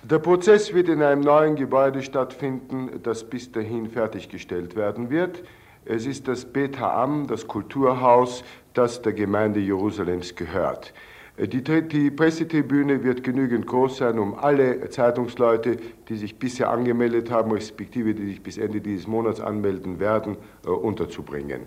Der 0.01 0.17
Prozess 0.17 0.73
wird 0.73 0.89
in 0.89 1.03
einem 1.03 1.21
neuen 1.21 1.55
Gebäude 1.55 2.01
stattfinden, 2.01 2.99
das 3.03 3.23
bis 3.23 3.51
dahin 3.51 3.91
fertiggestellt 3.91 4.75
werden 4.75 5.11
wird. 5.11 5.43
Es 5.85 6.07
ist 6.07 6.27
das 6.27 6.45
Bet 6.45 6.79
Ha'am, 6.79 7.27
das 7.27 7.47
Kulturhaus, 7.47 8.43
das 8.73 9.03
der 9.03 9.13
Gemeinde 9.13 9.59
Jerusalems 9.59 10.35
gehört. 10.35 10.95
Äh, 11.37 11.47
die, 11.47 11.63
die, 11.63 12.11
Pressetribüne 12.11 13.03
wird 13.03 13.23
genügend 13.23 13.67
groß 13.67 13.97
sein, 13.97 14.19
um 14.19 14.35
alle 14.35 14.89
Zeitungsleute, 14.89 15.77
die 16.09 16.15
sich 16.15 16.37
bisher 16.37 16.69
angemeldet 16.69 17.31
haben, 17.31 17.51
respektive 17.51 18.13
die 18.13 18.25
sich 18.25 18.41
bis 18.41 18.57
Ende 18.57 18.81
dieses 18.81 19.07
Monats 19.07 19.39
anmelden 19.39 19.99
werden, 19.99 20.37
äh, 20.65 20.69
unterzubringen. 20.69 21.61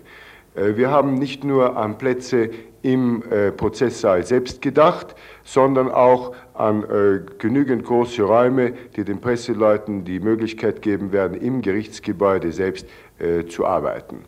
Äh, 0.55 0.75
wir 0.75 0.89
haben 0.89 1.15
nicht 1.15 1.43
nur 1.43 1.77
an 1.77 1.97
Plätze 1.97 2.49
im 2.81 3.23
Prozesssaal 3.57 4.23
selbst 4.23 4.61
gedacht, 4.61 5.15
sondern 5.43 5.89
auch 5.89 6.35
an 6.53 6.85
genügend 7.39 7.83
große 7.83 8.21
Räume, 8.21 8.73
die 8.95 9.03
den 9.03 9.21
Presseleuten 9.21 10.05
die 10.05 10.19
Möglichkeit 10.19 10.83
geben 10.83 11.11
werden, 11.11 11.35
im 11.35 11.63
Gerichtsgebäude 11.63 12.51
selbst 12.51 12.85
zu 13.49 13.65
arbeiten. 13.65 14.25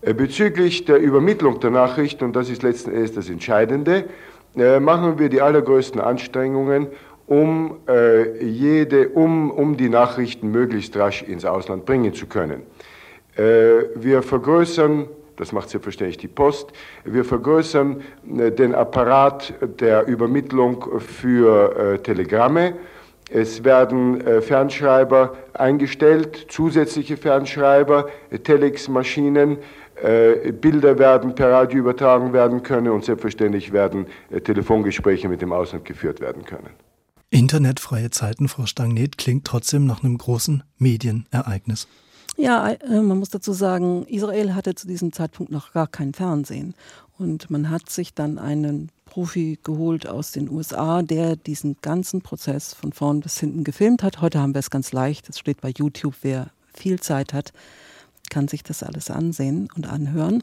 Bezüglich 0.00 0.86
der 0.86 0.96
Übermittlung 1.00 1.60
der 1.60 1.70
Nachrichten, 1.70 2.24
und 2.24 2.34
das 2.34 2.48
ist 2.48 2.62
letzten 2.62 2.92
Endes 2.92 3.12
das 3.12 3.28
Entscheidende, 3.28 4.06
äh, 4.56 4.80
machen 4.80 5.18
wir 5.18 5.28
die 5.28 5.40
allergrößten 5.40 6.00
Anstrengungen, 6.00 6.88
um, 7.26 7.78
äh, 7.88 8.42
jede, 8.44 9.08
um, 9.08 9.50
um 9.50 9.76
die 9.76 9.88
Nachrichten 9.88 10.50
möglichst 10.50 10.96
rasch 10.96 11.22
ins 11.22 11.44
Ausland 11.44 11.84
bringen 11.84 12.14
zu 12.14 12.26
können. 12.26 12.62
Äh, 13.36 13.90
wir 13.96 14.22
vergrößern, 14.22 15.08
das 15.36 15.52
macht 15.52 15.68
selbstverständlich 15.68 16.18
die 16.18 16.28
Post, 16.28 16.72
wir 17.04 17.24
vergrößern 17.24 18.02
äh, 18.38 18.50
den 18.50 18.74
Apparat 18.74 19.52
der 19.80 20.06
Übermittlung 20.06 21.00
für 21.00 21.94
äh, 21.94 21.98
Telegramme. 21.98 22.74
Es 23.28 23.64
werden 23.64 24.22
Fernschreiber 24.40 25.34
eingestellt, 25.52 26.46
zusätzliche 26.48 27.16
Fernschreiber, 27.16 28.08
Telexmaschinen, 28.44 29.58
äh, 30.02 30.52
Bilder 30.52 30.98
werden 30.98 31.34
per 31.34 31.50
Radio 31.50 31.80
übertragen 31.80 32.32
werden 32.32 32.62
können 32.62 32.88
und 32.88 33.04
selbstverständlich 33.04 33.72
werden 33.72 34.06
äh, 34.30 34.40
Telefongespräche 34.40 35.28
mit 35.28 35.42
dem 35.42 35.52
Ausland 35.52 35.84
geführt 35.84 36.20
werden 36.20 36.44
können. 36.44 36.70
Internetfreie 37.30 38.10
Zeiten, 38.10 38.48
Frau 38.48 38.66
Stagnet, 38.66 39.18
klingt 39.18 39.44
trotzdem 39.44 39.86
nach 39.86 40.02
einem 40.02 40.16
großen 40.16 40.62
Medienereignis. 40.78 41.88
Ja, 42.36 42.70
äh, 42.70 43.00
man 43.00 43.18
muss 43.18 43.30
dazu 43.30 43.52
sagen, 43.52 44.04
Israel 44.06 44.54
hatte 44.54 44.74
zu 44.74 44.86
diesem 44.86 45.12
Zeitpunkt 45.12 45.50
noch 45.50 45.72
gar 45.72 45.86
kein 45.86 46.12
Fernsehen. 46.12 46.74
Und 47.18 47.50
man 47.50 47.70
hat 47.70 47.88
sich 47.88 48.14
dann 48.14 48.38
einen 48.38 48.90
Profi 49.06 49.58
geholt 49.62 50.06
aus 50.06 50.32
den 50.32 50.50
USA, 50.50 51.00
der 51.00 51.36
diesen 51.36 51.76
ganzen 51.80 52.20
Prozess 52.20 52.74
von 52.74 52.92
vorn 52.92 53.20
bis 53.20 53.40
hinten 53.40 53.64
gefilmt 53.64 54.02
hat. 54.02 54.20
Heute 54.20 54.40
haben 54.40 54.54
wir 54.54 54.58
es 54.58 54.70
ganz 54.70 54.92
leicht. 54.92 55.28
Es 55.30 55.38
steht 55.38 55.62
bei 55.62 55.70
YouTube, 55.70 56.14
wer 56.20 56.50
viel 56.74 57.00
Zeit 57.00 57.32
hat, 57.32 57.52
kann 58.30 58.48
sich 58.48 58.62
das 58.62 58.82
alles 58.82 59.10
ansehen 59.10 59.68
und 59.74 59.88
anhören. 59.88 60.42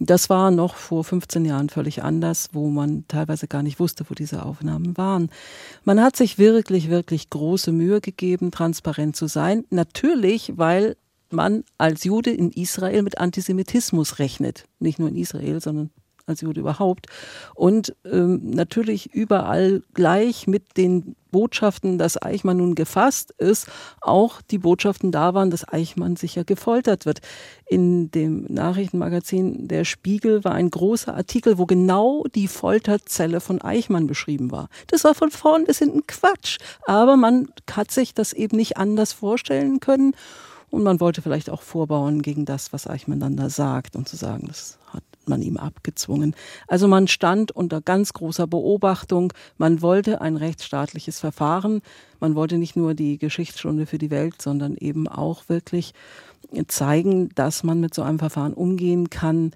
Das 0.00 0.28
war 0.28 0.50
noch 0.50 0.74
vor 0.74 1.04
15 1.04 1.44
Jahren 1.44 1.68
völlig 1.68 2.02
anders, 2.02 2.50
wo 2.52 2.68
man 2.68 3.04
teilweise 3.06 3.46
gar 3.46 3.62
nicht 3.62 3.78
wusste, 3.78 4.04
wo 4.08 4.14
diese 4.14 4.44
Aufnahmen 4.44 4.96
waren. 4.96 5.30
Man 5.84 6.00
hat 6.00 6.16
sich 6.16 6.36
wirklich, 6.36 6.90
wirklich 6.90 7.30
große 7.30 7.70
Mühe 7.70 8.00
gegeben, 8.00 8.50
transparent 8.50 9.14
zu 9.14 9.28
sein. 9.28 9.64
Natürlich, 9.70 10.52
weil 10.56 10.96
man 11.30 11.64
als 11.78 12.04
Jude 12.04 12.30
in 12.30 12.50
Israel 12.50 13.02
mit 13.02 13.18
Antisemitismus 13.18 14.18
rechnet. 14.18 14.64
Nicht 14.78 14.98
nur 14.98 15.08
in 15.08 15.16
Israel, 15.16 15.60
sondern 15.60 15.90
als 16.26 16.40
Jude 16.40 16.60
überhaupt. 16.60 17.06
Und 17.54 17.94
ähm, 18.04 18.50
natürlich 18.50 19.14
überall 19.14 19.82
gleich 19.92 20.46
mit 20.46 20.76
den 20.76 21.16
Botschaften, 21.34 21.98
dass 21.98 22.22
Eichmann 22.22 22.58
nun 22.58 22.76
gefasst 22.76 23.32
ist, 23.38 23.66
auch 24.00 24.40
die 24.40 24.58
Botschaften 24.58 25.10
da 25.10 25.34
waren, 25.34 25.50
dass 25.50 25.66
Eichmann 25.66 26.14
sicher 26.14 26.44
gefoltert 26.44 27.06
wird. 27.06 27.22
In 27.66 28.12
dem 28.12 28.44
Nachrichtenmagazin 28.48 29.66
Der 29.66 29.84
Spiegel 29.84 30.44
war 30.44 30.52
ein 30.52 30.70
großer 30.70 31.12
Artikel, 31.12 31.58
wo 31.58 31.66
genau 31.66 32.22
die 32.36 32.46
Folterzelle 32.46 33.40
von 33.40 33.60
Eichmann 33.60 34.06
beschrieben 34.06 34.52
war. 34.52 34.68
Das 34.86 35.02
war 35.02 35.16
von 35.16 35.32
vorn 35.32 35.64
bis 35.64 35.80
hinten 35.80 36.06
Quatsch. 36.06 36.58
Aber 36.86 37.16
man 37.16 37.48
hat 37.68 37.90
sich 37.90 38.14
das 38.14 38.32
eben 38.32 38.56
nicht 38.56 38.76
anders 38.76 39.12
vorstellen 39.12 39.80
können. 39.80 40.14
Und 40.70 40.84
man 40.84 41.00
wollte 41.00 41.20
vielleicht 41.20 41.50
auch 41.50 41.62
vorbauen 41.62 42.22
gegen 42.22 42.44
das, 42.44 42.72
was 42.72 42.86
Eichmann 42.86 43.18
dann 43.18 43.36
da 43.36 43.50
sagt 43.50 43.96
und 43.96 44.08
zu 44.08 44.14
sagen, 44.14 44.46
das 44.46 44.78
man 45.28 45.42
ihm 45.42 45.56
abgezwungen. 45.56 46.34
Also 46.68 46.88
man 46.88 47.08
stand 47.08 47.52
unter 47.52 47.80
ganz 47.80 48.12
großer 48.12 48.46
Beobachtung. 48.46 49.32
Man 49.58 49.82
wollte 49.82 50.20
ein 50.20 50.36
rechtsstaatliches 50.36 51.20
Verfahren. 51.20 51.82
Man 52.20 52.34
wollte 52.34 52.58
nicht 52.58 52.76
nur 52.76 52.94
die 52.94 53.18
Geschichtsstunde 53.18 53.86
für 53.86 53.98
die 53.98 54.10
Welt, 54.10 54.40
sondern 54.40 54.76
eben 54.76 55.08
auch 55.08 55.48
wirklich 55.48 55.94
zeigen, 56.68 57.30
dass 57.34 57.64
man 57.64 57.80
mit 57.80 57.94
so 57.94 58.02
einem 58.02 58.18
Verfahren 58.18 58.54
umgehen 58.54 59.10
kann. 59.10 59.52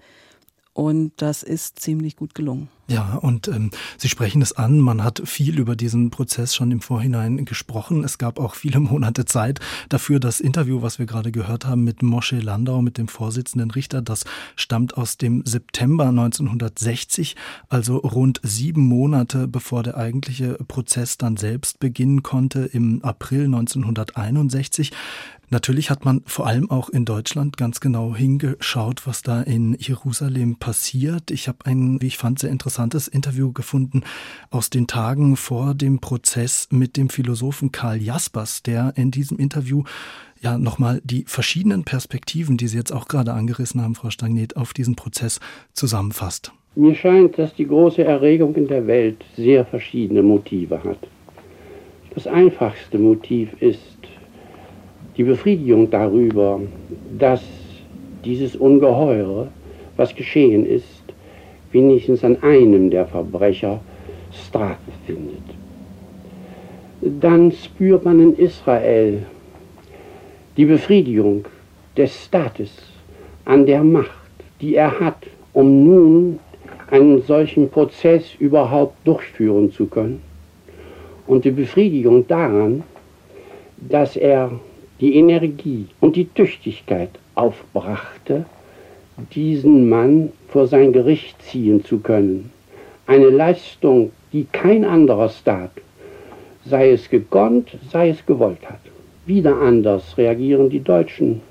Und 0.79 1.11
das 1.17 1.43
ist 1.43 1.77
ziemlich 1.81 2.15
gut 2.15 2.33
gelungen. 2.33 2.69
Ja, 2.87 3.15
und 3.15 3.49
ähm, 3.49 3.69
Sie 3.97 4.07
sprechen 4.07 4.41
es 4.41 4.53
an, 4.53 4.79
man 4.79 5.03
hat 5.03 5.21
viel 5.25 5.59
über 5.59 5.75
diesen 5.75 6.09
Prozess 6.09 6.55
schon 6.55 6.71
im 6.71 6.79
Vorhinein 6.79 7.43
gesprochen. 7.43 8.05
Es 8.05 8.17
gab 8.17 8.39
auch 8.39 8.55
viele 8.55 8.79
Monate 8.79 9.25
Zeit 9.25 9.59
dafür. 9.89 10.21
Das 10.21 10.39
Interview, 10.39 10.81
was 10.81 10.97
wir 10.97 11.05
gerade 11.05 11.33
gehört 11.33 11.65
haben 11.65 11.83
mit 11.83 12.01
Moshe 12.01 12.39
Landau, 12.39 12.81
mit 12.81 12.97
dem 12.97 13.09
Vorsitzenden 13.09 13.71
Richter, 13.71 14.01
das 14.01 14.23
stammt 14.55 14.95
aus 14.95 15.17
dem 15.17 15.43
September 15.45 16.07
1960, 16.07 17.35
also 17.67 17.97
rund 17.97 18.39
sieben 18.43 18.87
Monate 18.87 19.49
bevor 19.49 19.83
der 19.83 19.97
eigentliche 19.97 20.53
Prozess 20.65 21.17
dann 21.17 21.35
selbst 21.35 21.81
beginnen 21.81 22.23
konnte, 22.23 22.61
im 22.61 23.03
April 23.03 23.47
1961. 23.47 24.93
Natürlich 25.51 25.89
hat 25.89 26.05
man 26.05 26.21
vor 26.25 26.45
allem 26.45 26.69
auch 26.69 26.89
in 26.89 27.05
Deutschland 27.05 27.57
ganz 27.57 27.79
genau 27.79 28.15
hingeschaut, 28.15 29.07
was 29.07 29.23
da 29.23 29.41
in 29.41 29.75
Jerusalem 29.79 30.57
passiert. 30.57 31.31
Ich 31.31 31.47
habe 31.47 31.65
ein, 31.65 31.99
wie 32.01 32.07
ich 32.07 32.17
fand, 32.17 32.37
sehr 32.37 32.51
interessantes 32.51 33.07
Interview 33.07 33.51
gefunden 33.51 34.03
aus 34.51 34.69
den 34.69 34.85
Tagen 34.85 35.35
vor 35.35 35.73
dem 35.73 35.99
Prozess 35.99 36.67
mit 36.71 36.97
dem 36.97 37.09
Philosophen 37.09 37.71
Karl 37.71 37.99
Jaspers, 37.99 38.61
der 38.61 38.93
in 38.95 39.09
diesem 39.09 39.39
Interview 39.39 39.83
ja 40.39 40.59
nochmal 40.59 41.01
die 41.03 41.23
verschiedenen 41.25 41.83
Perspektiven, 41.83 42.57
die 42.57 42.67
Sie 42.67 42.77
jetzt 42.77 42.93
auch 42.93 43.07
gerade 43.07 43.33
angerissen 43.33 43.81
haben, 43.81 43.95
Frau 43.95 44.11
Stagnet, 44.11 44.55
auf 44.55 44.73
diesen 44.73 44.95
Prozess 44.95 45.39
zusammenfasst. 45.73 46.51
Mir 46.75 46.93
scheint, 46.93 47.39
dass 47.39 47.55
die 47.55 47.65
große 47.65 48.03
Erregung 48.03 48.53
in 48.55 48.67
der 48.67 48.85
Welt 48.85 49.17
sehr 49.35 49.65
verschiedene 49.65 50.21
Motive 50.21 50.83
hat. 50.83 50.99
Das 52.13 52.27
einfachste 52.27 52.99
Motiv 52.99 53.49
ist 53.59 53.88
die 55.19 55.25
Befriedigung 55.25 55.89
darüber, 55.89 56.61
dass 57.17 57.43
dieses 58.23 58.55
Ungeheure, 58.55 59.49
was 59.97 60.15
geschehen 60.15 60.65
ist, 60.65 61.03
wenigstens 61.73 62.23
an 62.23 62.41
einem 62.41 62.89
der 62.89 63.05
Verbrecher 63.05 63.81
Strafe 64.31 64.91
findet. 65.05 65.43
Dann 67.01 67.51
spürt 67.51 68.05
man 68.05 68.21
in 68.21 68.35
Israel 68.37 69.23
die 70.55 70.63
Befriedigung 70.63 71.43
des 71.97 72.23
Staates 72.23 72.71
an 73.43 73.65
der 73.65 73.83
Macht, 73.83 74.11
die 74.61 74.75
er 74.75 75.01
hat, 75.01 75.27
um 75.51 75.83
nun 75.83 76.39
einen 76.91 77.21
solchen 77.23 77.69
Prozess 77.69 78.23
überhaupt 78.39 78.95
durchführen 79.05 79.69
zu 79.69 79.85
können. 79.85 80.21
Und 81.27 81.43
die 81.43 81.51
Befriedigung 81.51 82.25
daran, 82.25 82.83
dass 83.77 84.15
er 84.15 84.51
die 84.99 85.15
Energie 85.15 85.87
und 85.99 86.15
die 86.15 86.25
Tüchtigkeit 86.25 87.09
aufbrachte, 87.35 88.45
diesen 89.33 89.89
Mann 89.89 90.31
vor 90.47 90.67
sein 90.67 90.93
Gericht 90.93 91.41
ziehen 91.41 91.83
zu 91.83 91.99
können. 91.99 92.51
Eine 93.07 93.29
Leistung, 93.29 94.11
die 94.33 94.45
kein 94.51 94.85
anderer 94.85 95.29
Staat, 95.29 95.71
sei 96.65 96.91
es 96.91 97.09
gekonnt, 97.09 97.69
sei 97.91 98.09
es 98.09 98.25
gewollt 98.25 98.69
hat. 98.69 98.79
Wieder 99.25 99.59
anders 99.61 100.17
reagieren 100.17 100.69
die 100.69 100.83
Deutschen. 100.83 101.41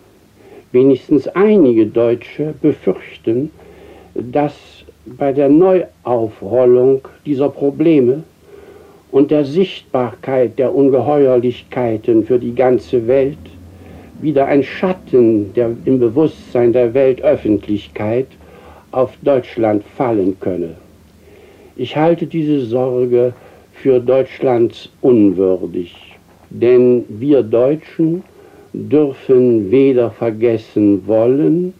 Wenigstens 0.72 1.28
einige 1.28 1.86
Deutsche 1.86 2.54
befürchten, 2.60 3.50
dass 4.14 4.54
bei 5.04 5.32
der 5.32 5.48
Neuaufrollung 5.48 7.00
dieser 7.24 7.48
Probleme 7.48 8.22
und 9.10 9.30
der 9.30 9.44
Sichtbarkeit 9.44 10.58
der 10.58 10.74
Ungeheuerlichkeiten 10.74 12.24
für 12.24 12.38
die 12.38 12.54
ganze 12.54 13.06
Welt 13.06 13.38
wieder 14.20 14.46
ein 14.46 14.62
Schatten 14.62 15.52
der, 15.54 15.70
im 15.84 15.98
Bewusstsein 15.98 16.72
der 16.72 16.92
Weltöffentlichkeit 16.92 18.26
auf 18.90 19.12
Deutschland 19.22 19.84
fallen 19.96 20.38
könne. 20.40 20.74
Ich 21.76 21.96
halte 21.96 22.26
diese 22.26 22.66
Sorge 22.66 23.32
für 23.72 24.00
Deutschlands 24.00 24.90
unwürdig, 25.00 25.94
denn 26.50 27.04
wir 27.08 27.42
Deutschen 27.42 28.24
dürfen 28.72 29.70
weder 29.70 30.10
vergessen 30.10 31.06
wollen 31.06 31.72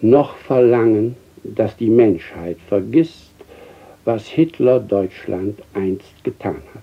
noch 0.00 0.36
verlangen, 0.36 1.16
dass 1.42 1.76
die 1.76 1.90
Menschheit 1.90 2.56
vergisst, 2.68 3.33
was 4.04 4.26
Hitler 4.26 4.80
Deutschland 4.80 5.60
einst 5.74 6.22
getan 6.22 6.62
hat. 6.74 6.82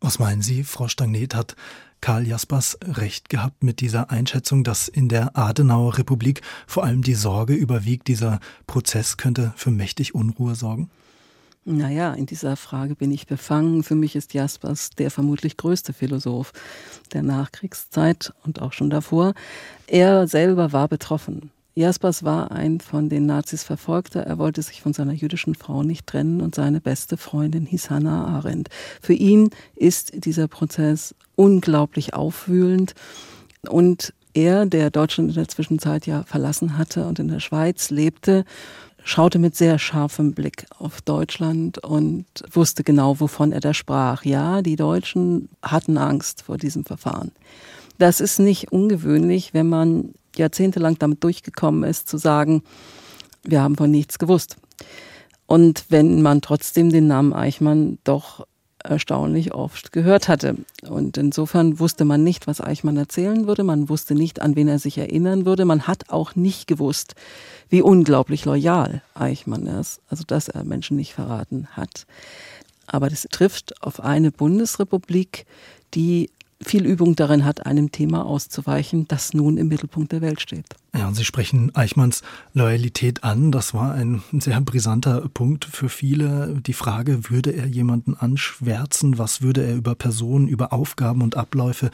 Was 0.00 0.18
meinen 0.18 0.42
Sie, 0.42 0.62
Frau 0.64 0.88
Stagnet, 0.88 1.34
hat 1.34 1.56
Karl 2.00 2.26
Jaspers 2.26 2.78
recht 2.82 3.28
gehabt 3.28 3.64
mit 3.64 3.80
dieser 3.80 4.10
Einschätzung, 4.10 4.62
dass 4.62 4.86
in 4.86 5.08
der 5.08 5.36
Adenauer 5.36 5.98
Republik 5.98 6.42
vor 6.66 6.84
allem 6.84 7.02
die 7.02 7.14
Sorge 7.14 7.54
überwiegt, 7.54 8.06
dieser 8.06 8.38
Prozess 8.66 9.16
könnte 9.16 9.52
für 9.56 9.70
mächtig 9.70 10.14
Unruhe 10.14 10.54
sorgen? 10.54 10.90
Naja, 11.64 12.14
in 12.14 12.24
dieser 12.24 12.56
Frage 12.56 12.94
bin 12.94 13.10
ich 13.10 13.26
befangen. 13.26 13.82
Für 13.82 13.94
mich 13.94 14.16
ist 14.16 14.32
Jaspers 14.32 14.90
der 14.90 15.10
vermutlich 15.10 15.58
größte 15.58 15.92
Philosoph 15.92 16.52
der 17.12 17.22
Nachkriegszeit 17.22 18.32
und 18.44 18.62
auch 18.62 18.72
schon 18.72 18.88
davor. 18.88 19.34
Er 19.86 20.26
selber 20.28 20.72
war 20.72 20.88
betroffen. 20.88 21.50
Jaspers 21.78 22.24
war 22.24 22.50
ein 22.50 22.80
von 22.80 23.08
den 23.08 23.26
Nazis 23.26 23.62
Verfolgter. 23.62 24.22
Er 24.22 24.36
wollte 24.38 24.62
sich 24.62 24.82
von 24.82 24.92
seiner 24.92 25.12
jüdischen 25.12 25.54
Frau 25.54 25.84
nicht 25.84 26.08
trennen 26.08 26.40
und 26.40 26.56
seine 26.56 26.80
beste 26.80 27.16
Freundin 27.16 27.66
hieß 27.66 27.88
Hannah 27.88 28.26
Arendt. 28.26 28.68
Für 29.00 29.12
ihn 29.12 29.50
ist 29.76 30.24
dieser 30.24 30.48
Prozess 30.48 31.14
unglaublich 31.36 32.14
aufwühlend 32.14 32.94
und 33.68 34.12
er, 34.34 34.66
der 34.66 34.90
Deutschland 34.90 35.28
in 35.28 35.36
der 35.36 35.46
Zwischenzeit 35.46 36.04
ja 36.08 36.24
verlassen 36.24 36.76
hatte 36.76 37.06
und 37.06 37.20
in 37.20 37.28
der 37.28 37.38
Schweiz 37.38 37.90
lebte, 37.90 38.44
schaute 39.04 39.38
mit 39.38 39.54
sehr 39.54 39.78
scharfem 39.78 40.32
Blick 40.32 40.66
auf 40.80 41.00
Deutschland 41.00 41.78
und 41.78 42.26
wusste 42.50 42.82
genau, 42.82 43.20
wovon 43.20 43.52
er 43.52 43.60
da 43.60 43.72
sprach. 43.72 44.24
Ja, 44.24 44.62
die 44.62 44.74
Deutschen 44.74 45.48
hatten 45.62 45.96
Angst 45.96 46.42
vor 46.42 46.58
diesem 46.58 46.84
Verfahren. 46.84 47.30
Das 47.98 48.20
ist 48.20 48.40
nicht 48.40 48.72
ungewöhnlich, 48.72 49.54
wenn 49.54 49.68
man 49.68 50.14
jahrzehntelang 50.38 50.98
damit 50.98 51.22
durchgekommen 51.22 51.84
ist, 51.84 52.08
zu 52.08 52.16
sagen, 52.16 52.62
wir 53.42 53.62
haben 53.62 53.76
von 53.76 53.90
nichts 53.90 54.18
gewusst. 54.18 54.56
Und 55.46 55.86
wenn 55.88 56.22
man 56.22 56.40
trotzdem 56.40 56.90
den 56.90 57.06
Namen 57.06 57.32
Eichmann 57.32 57.98
doch 58.04 58.46
erstaunlich 58.82 59.54
oft 59.54 59.92
gehört 59.92 60.28
hatte. 60.28 60.56
Und 60.88 61.16
insofern 61.16 61.78
wusste 61.78 62.04
man 62.04 62.22
nicht, 62.22 62.46
was 62.46 62.60
Eichmann 62.60 62.96
erzählen 62.96 63.46
würde. 63.46 63.64
Man 63.64 63.88
wusste 63.88 64.14
nicht, 64.14 64.40
an 64.40 64.56
wen 64.56 64.68
er 64.68 64.78
sich 64.78 64.98
erinnern 64.98 65.46
würde. 65.46 65.64
Man 65.64 65.86
hat 65.86 66.10
auch 66.10 66.36
nicht 66.36 66.66
gewusst, 66.66 67.14
wie 67.68 67.82
unglaublich 67.82 68.44
loyal 68.44 69.02
Eichmann 69.14 69.66
ist. 69.66 70.00
Also, 70.08 70.24
dass 70.26 70.48
er 70.48 70.64
Menschen 70.64 70.96
nicht 70.96 71.12
verraten 71.12 71.68
hat. 71.72 72.06
Aber 72.86 73.10
das 73.10 73.26
trifft 73.30 73.82
auf 73.82 74.00
eine 74.00 74.30
Bundesrepublik, 74.30 75.44
die 75.94 76.30
viel 76.60 76.86
Übung 76.86 77.14
darin 77.14 77.44
hat, 77.44 77.66
einem 77.66 77.92
Thema 77.92 78.26
auszuweichen, 78.26 79.06
das 79.06 79.32
nun 79.32 79.56
im 79.56 79.68
Mittelpunkt 79.68 80.12
der 80.12 80.20
Welt 80.20 80.40
steht. 80.40 80.66
Ja, 80.96 81.06
und 81.06 81.14
Sie 81.14 81.24
sprechen 81.24 81.72
Eichmanns 81.76 82.22
Loyalität 82.54 83.22
an. 83.22 83.52
Das 83.52 83.74
war 83.74 83.92
ein 83.92 84.22
sehr 84.32 84.60
brisanter 84.60 85.28
Punkt 85.28 85.64
für 85.64 85.88
viele. 85.88 86.60
Die 86.66 86.72
Frage, 86.72 87.30
würde 87.30 87.50
er 87.50 87.66
jemanden 87.66 88.14
anschwärzen? 88.14 89.18
Was 89.18 89.42
würde 89.42 89.64
er 89.64 89.76
über 89.76 89.94
Personen, 89.94 90.48
über 90.48 90.72
Aufgaben 90.72 91.22
und 91.22 91.36
Abläufe 91.36 91.90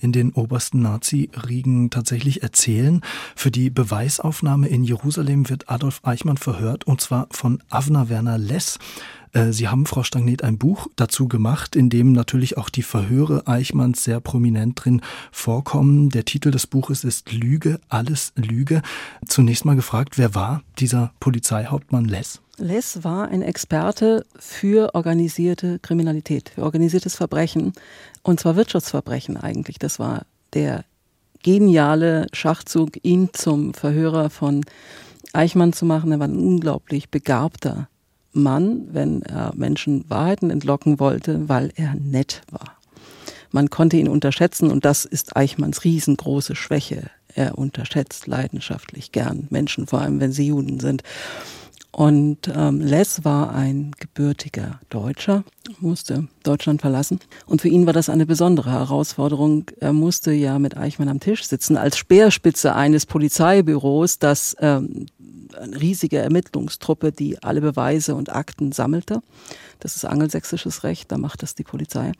in 0.00 0.12
den 0.12 0.32
obersten 0.32 0.82
Nazi-Riegen 0.82 1.88
tatsächlich 1.88 2.42
erzählen? 2.42 3.00
Für 3.34 3.50
die 3.50 3.70
Beweisaufnahme 3.70 4.68
in 4.68 4.84
Jerusalem 4.84 5.48
wird 5.48 5.70
Adolf 5.70 6.00
Eichmann 6.02 6.36
verhört, 6.36 6.84
und 6.84 7.00
zwar 7.00 7.28
von 7.30 7.62
Avner 7.70 8.10
Werner 8.10 8.36
Less. 8.36 8.78
Äh, 9.32 9.52
Sie 9.52 9.68
haben, 9.68 9.86
Frau 9.86 10.02
Stagnet, 10.02 10.44
ein 10.44 10.58
Buch 10.58 10.88
dazu 10.96 11.28
gemacht, 11.28 11.74
in 11.76 11.90
dem 11.90 12.12
natürlich 12.12 12.56
auch 12.56 12.68
die 12.68 12.82
Verhöre 12.82 13.46
Eichmanns 13.46 14.04
sehr 14.04 14.20
prominent 14.20 14.84
drin 14.84 15.00
vorkommen. 15.30 16.10
Der 16.10 16.24
Titel 16.24 16.50
des 16.50 16.66
Buches 16.66 17.04
ist 17.04 17.32
Lüge, 17.32 17.80
alles 17.88 18.32
Lüge. 18.36 18.82
Zunächst 19.26 19.64
mal 19.64 19.76
gefragt, 19.76 20.18
wer 20.18 20.34
war 20.34 20.62
dieser 20.78 21.12
Polizeihauptmann 21.20 22.04
Less? 22.04 22.40
Less 22.58 23.02
war 23.02 23.28
ein 23.28 23.42
Experte 23.42 24.26
für 24.38 24.94
organisierte 24.94 25.78
Kriminalität, 25.78 26.50
für 26.50 26.62
organisiertes 26.62 27.16
Verbrechen, 27.16 27.72
und 28.22 28.40
zwar 28.40 28.56
Wirtschaftsverbrechen 28.56 29.36
eigentlich. 29.36 29.78
Das 29.78 29.98
war 29.98 30.26
der 30.52 30.84
geniale 31.42 32.26
Schachzug, 32.32 32.90
ihn 33.02 33.30
zum 33.32 33.74
Verhörer 33.74 34.30
von 34.30 34.64
Eichmann 35.32 35.72
zu 35.72 35.86
machen. 35.86 36.12
Er 36.12 36.20
war 36.20 36.28
ein 36.28 36.36
unglaublich 36.36 37.08
begabter 37.08 37.88
Mann, 38.32 38.88
wenn 38.92 39.22
er 39.22 39.52
Menschen 39.54 40.04
Wahrheiten 40.08 40.50
entlocken 40.50 41.00
wollte, 41.00 41.48
weil 41.48 41.72
er 41.76 41.94
nett 41.94 42.42
war. 42.50 42.76
Man 43.50 43.68
konnte 43.68 43.98
ihn 43.98 44.08
unterschätzen 44.08 44.70
und 44.70 44.84
das 44.84 45.04
ist 45.04 45.36
Eichmanns 45.36 45.84
riesengroße 45.84 46.56
Schwäche. 46.56 47.10
Er 47.34 47.58
unterschätzt 47.58 48.26
leidenschaftlich 48.26 49.12
gern 49.12 49.46
Menschen, 49.50 49.86
vor 49.86 50.00
allem 50.00 50.20
wenn 50.20 50.32
sie 50.32 50.46
Juden 50.46 50.80
sind. 50.80 51.02
Und 51.94 52.50
ähm, 52.54 52.80
Les 52.80 53.22
war 53.22 53.54
ein 53.54 53.90
gebürtiger 53.98 54.80
Deutscher, 54.88 55.44
musste 55.78 56.26
Deutschland 56.42 56.80
verlassen. 56.80 57.20
Und 57.44 57.60
für 57.60 57.68
ihn 57.68 57.84
war 57.84 57.92
das 57.92 58.08
eine 58.08 58.24
besondere 58.24 58.72
Herausforderung. 58.72 59.66
Er 59.78 59.92
musste 59.92 60.32
ja 60.32 60.58
mit 60.58 60.74
Eichmann 60.74 61.10
am 61.10 61.20
Tisch 61.20 61.44
sitzen 61.44 61.76
als 61.76 61.98
Speerspitze 61.98 62.74
eines 62.74 63.04
Polizeibüros, 63.04 64.18
das 64.18 64.56
ähm, 64.60 65.04
eine 65.54 65.80
riesige 65.80 66.18
Ermittlungstruppe, 66.18 67.12
die 67.12 67.42
alle 67.42 67.60
Beweise 67.60 68.14
und 68.14 68.34
Akten 68.34 68.72
sammelte. 68.72 69.22
Das 69.80 69.96
ist 69.96 70.04
angelsächsisches 70.04 70.84
Recht, 70.84 71.10
da 71.12 71.18
macht 71.18 71.42
das 71.42 71.54
die 71.54 71.64
Polizei. 71.64 72.12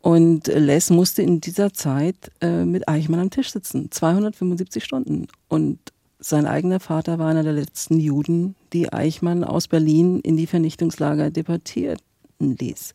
Und 0.00 0.48
Les 0.48 0.90
musste 0.90 1.22
in 1.22 1.40
dieser 1.40 1.72
Zeit 1.72 2.16
äh, 2.40 2.64
mit 2.64 2.88
Eichmann 2.88 3.20
am 3.20 3.30
Tisch 3.30 3.52
sitzen, 3.52 3.90
275 3.90 4.82
Stunden. 4.82 5.28
Und 5.48 5.78
sein 6.18 6.46
eigener 6.46 6.80
Vater 6.80 7.18
war 7.18 7.30
einer 7.30 7.44
der 7.44 7.52
letzten 7.52 8.00
Juden, 8.00 8.56
die 8.72 8.92
Eichmann 8.92 9.44
aus 9.44 9.68
Berlin 9.68 10.20
in 10.20 10.36
die 10.36 10.46
Vernichtungslager 10.46 11.30
deportieren 11.30 11.98
ließ. 12.40 12.94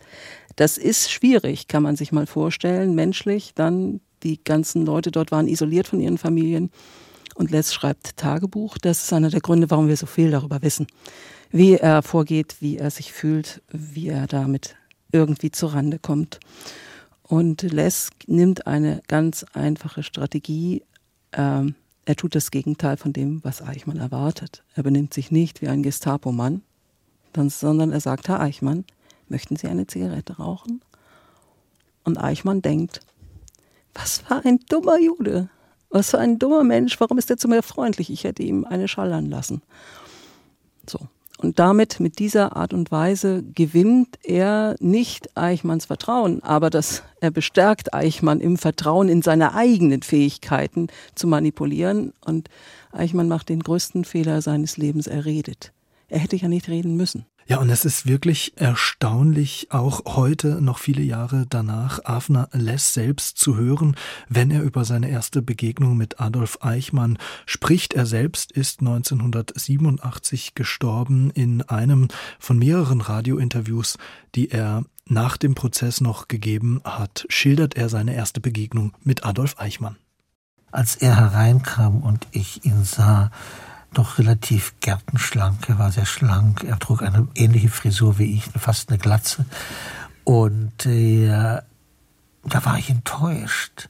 Das 0.56 0.78
ist 0.78 1.12
schwierig, 1.12 1.68
kann 1.68 1.84
man 1.84 1.96
sich 1.96 2.12
mal 2.12 2.26
vorstellen, 2.26 2.96
menschlich. 2.96 3.54
Dann 3.56 4.02
die 4.24 4.44
ganzen 4.44 4.86
Leute 4.86 5.12
dort 5.12 5.32
waren 5.32 5.48
isoliert 5.48 5.88
von 5.88 6.00
ihren 6.00 6.18
Familien. 6.18 6.72
Und 7.38 7.52
Les 7.52 7.72
schreibt 7.72 8.18
Tagebuch. 8.18 8.80
Das 8.80 9.04
ist 9.04 9.14
einer 9.14 9.30
der 9.30 9.42
Gründe, 9.42 9.70
warum 9.70 9.88
wir 9.88 9.96
so 9.96 10.08
viel 10.08 10.32
darüber 10.32 10.64
wissen. 10.64 10.88
Wie 11.52 11.76
er 11.76 12.02
vorgeht, 12.02 12.58
wie 12.62 12.78
er 12.78 12.90
sich 12.90 13.14
fühlt, 13.14 13.62
wie 13.70 14.08
er 14.08 14.26
damit 14.26 14.76
irgendwie 15.12 15.52
zurande 15.52 16.00
kommt. 16.00 16.40
Und 17.22 17.62
Les 17.62 18.10
nimmt 18.26 18.66
eine 18.66 19.04
ganz 19.08 19.46
einfache 19.54 20.02
Strategie. 20.02 20.84
Ähm, 21.32 21.76
er 22.06 22.16
tut 22.16 22.34
das 22.34 22.50
Gegenteil 22.50 22.98
von 22.98 23.14
dem, 23.14 23.44
was 23.44 23.62
Eichmann 23.62 23.98
erwartet. 23.98 24.64
Er 24.74 24.82
benimmt 24.82 25.14
sich 25.14 25.30
nicht 25.30 25.62
wie 25.62 25.68
ein 25.68 25.84
Gestapo-Mann, 25.84 26.64
sondern 27.36 27.92
er 27.92 28.00
sagt, 28.00 28.30
Herr 28.30 28.40
Eichmann, 28.40 28.84
möchten 29.30 29.58
Sie 29.58 29.68
eine 29.68 29.86
Zigarette 29.86 30.38
rauchen? 30.38 30.82
Und 32.04 32.18
Eichmann 32.18 32.64
denkt, 32.64 33.02
was 33.94 34.20
für 34.20 34.44
ein 34.44 34.58
dummer 34.70 35.00
Jude. 35.00 35.50
Was 35.90 36.12
für 36.12 36.20
ein 36.20 36.38
dummer 36.40 36.64
Mensch, 36.64 37.00
warum 37.00 37.18
ist 37.18 37.30
er 37.30 37.38
zu 37.38 37.48
mir 37.48 37.64
freundlich? 37.64 38.10
Ich 38.10 38.24
hätte 38.24 38.44
ihm 38.44 38.66
eine 38.66 38.88
schallern 38.88 39.30
lassen. 39.30 39.62
So. 40.90 41.00
Und 41.40 41.60
damit, 41.60 42.00
mit 42.00 42.18
dieser 42.18 42.56
Art 42.56 42.74
und 42.74 42.92
Weise, 42.92 43.44
gewinnt 43.54 44.18
er 44.24 44.76
nicht 44.80 45.38
Eichmanns 45.38 45.86
Vertrauen, 45.86 46.42
aber 46.42 46.72
das, 46.72 47.04
er 47.22 47.30
bestärkt 47.30 47.94
Eichmann 47.94 48.40
im 48.40 48.58
Vertrauen 48.58 49.08
in 49.08 49.22
seine 49.22 49.54
eigenen 49.54 50.02
Fähigkeiten 50.02 50.88
zu 51.14 51.28
manipulieren. 51.28 52.14
Und 52.26 52.50
Eichmann 52.92 53.28
macht 53.28 53.50
den 53.50 53.62
größten 53.62 54.04
Fehler 54.04 54.42
seines 54.42 54.78
Lebens, 54.78 55.06
er 55.06 55.26
redet. 55.26 55.74
Er 56.08 56.20
hätte 56.20 56.38
ja 56.38 56.48
nicht 56.48 56.70
reden 56.70 56.96
müssen. 56.96 57.26
Ja, 57.50 57.60
und 57.60 57.70
es 57.70 57.86
ist 57.86 58.06
wirklich 58.06 58.58
erstaunlich, 58.58 59.68
auch 59.70 60.02
heute, 60.18 60.62
noch 60.62 60.80
viele 60.80 61.02
Jahre 61.02 61.46
danach, 61.48 62.04
Avner 62.04 62.50
Less 62.52 62.94
selbst 62.94 63.38
zu 63.38 63.56
hören, 63.56 63.96
wenn 64.28 64.52
er 64.52 64.64
über 64.64 64.84
seine 64.84 65.10
erste 65.10 65.42
Begegnung 65.42 65.96
mit 65.96 66.20
Adolf 66.20 66.58
Eichmann 66.60 67.18
spricht. 67.46 67.94
Er 67.94 68.06
selbst 68.06 68.52
ist 68.52 68.82
1987 68.82 70.56
gestorben 70.56 71.32
in 71.32 71.62
einem 71.62 72.10
von 72.38 72.60
mehreren 72.60 73.00
Radiointerviews, 73.00 73.98
die 74.36 74.52
er 74.52 74.84
nach 75.06 75.38
dem 75.38 75.56
Prozess 75.56 76.02
noch 76.02 76.28
gegeben 76.28 76.82
hat, 76.84 77.26
schildert 77.30 77.78
er 77.78 77.88
seine 77.88 78.14
erste 78.14 78.42
Begegnung 78.42 78.92
mit 79.06 79.24
Adolf 79.24 79.56
Eichmann. 79.58 79.96
Als 80.70 80.98
er 80.98 81.16
hereinkam 81.16 82.02
und 82.02 82.28
ich 82.32 82.66
ihn 82.66 82.84
sah, 82.84 83.32
doch 83.94 84.18
relativ 84.18 84.74
gärtenschlank. 84.80 85.70
Er 85.70 85.80
war 85.80 85.92
sehr 85.92 86.06
schlank. 86.06 86.64
Er 86.64 86.80
trug 86.80 87.02
eine 87.02 87.28
ähnliche 87.36 87.70
Frisur 87.70 88.18
wie 88.18 88.36
ich, 88.36 88.44
fast 88.58 88.90
eine 88.90 88.98
Glatze. 88.98 89.46
Und 90.24 90.86
äh, 90.86 91.62
da 92.44 92.66
war 92.66 92.78
ich 92.78 92.90
enttäuscht. 92.90 93.90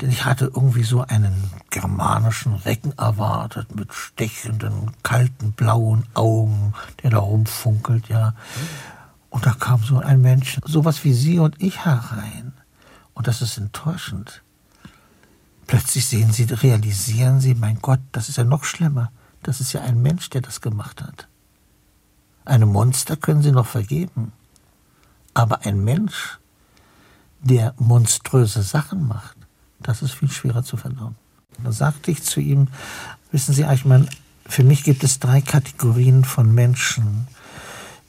Denn 0.00 0.10
ich 0.10 0.24
hatte 0.24 0.46
irgendwie 0.46 0.82
so 0.82 1.02
einen 1.02 1.50
germanischen 1.70 2.54
Recken 2.54 2.92
erwartet, 2.98 3.74
mit 3.76 3.92
stechenden, 3.94 4.90
kalten, 5.02 5.52
blauen 5.52 6.04
Augen, 6.14 6.74
der 7.02 7.10
da 7.10 7.18
rumfunkelt, 7.18 8.08
ja. 8.08 8.34
Und 9.30 9.46
da 9.46 9.52
kam 9.52 9.82
so 9.82 9.98
ein 9.98 10.20
Mensch, 10.20 10.58
sowas 10.64 11.04
wie 11.04 11.12
Sie 11.12 11.38
und 11.38 11.60
ich 11.62 11.84
herein. 11.84 12.52
Und 13.14 13.28
das 13.28 13.40
ist 13.40 13.56
enttäuschend. 13.56 14.42
Plötzlich 15.66 16.06
sehen 16.06 16.32
Sie, 16.32 16.44
realisieren 16.44 17.40
Sie, 17.40 17.54
mein 17.54 17.78
Gott, 17.80 18.00
das 18.12 18.28
ist 18.28 18.36
ja 18.36 18.44
noch 18.44 18.64
schlimmer. 18.64 19.10
Das 19.42 19.60
ist 19.60 19.72
ja 19.72 19.82
ein 19.82 20.00
Mensch, 20.00 20.30
der 20.30 20.40
das 20.40 20.60
gemacht 20.60 21.02
hat. 21.02 21.28
Einem 22.44 22.70
Monster 22.70 23.16
können 23.16 23.42
Sie 23.42 23.52
noch 23.52 23.66
vergeben. 23.66 24.32
Aber 25.32 25.64
ein 25.64 25.82
Mensch, 25.82 26.38
der 27.40 27.74
monströse 27.78 28.62
Sachen 28.62 29.06
macht, 29.08 29.36
das 29.80 30.02
ist 30.02 30.14
viel 30.14 30.30
schwerer 30.30 30.62
zu 30.62 30.76
verdauen. 30.76 31.16
Da 31.62 31.72
sagte 31.72 32.10
ich 32.10 32.22
zu 32.22 32.40
ihm, 32.40 32.68
wissen 33.32 33.54
Sie, 33.54 33.64
Eichmann, 33.64 34.08
für 34.46 34.64
mich 34.64 34.84
gibt 34.84 35.04
es 35.04 35.18
drei 35.18 35.40
Kategorien 35.40 36.24
von 36.24 36.52
Menschen. 36.52 37.28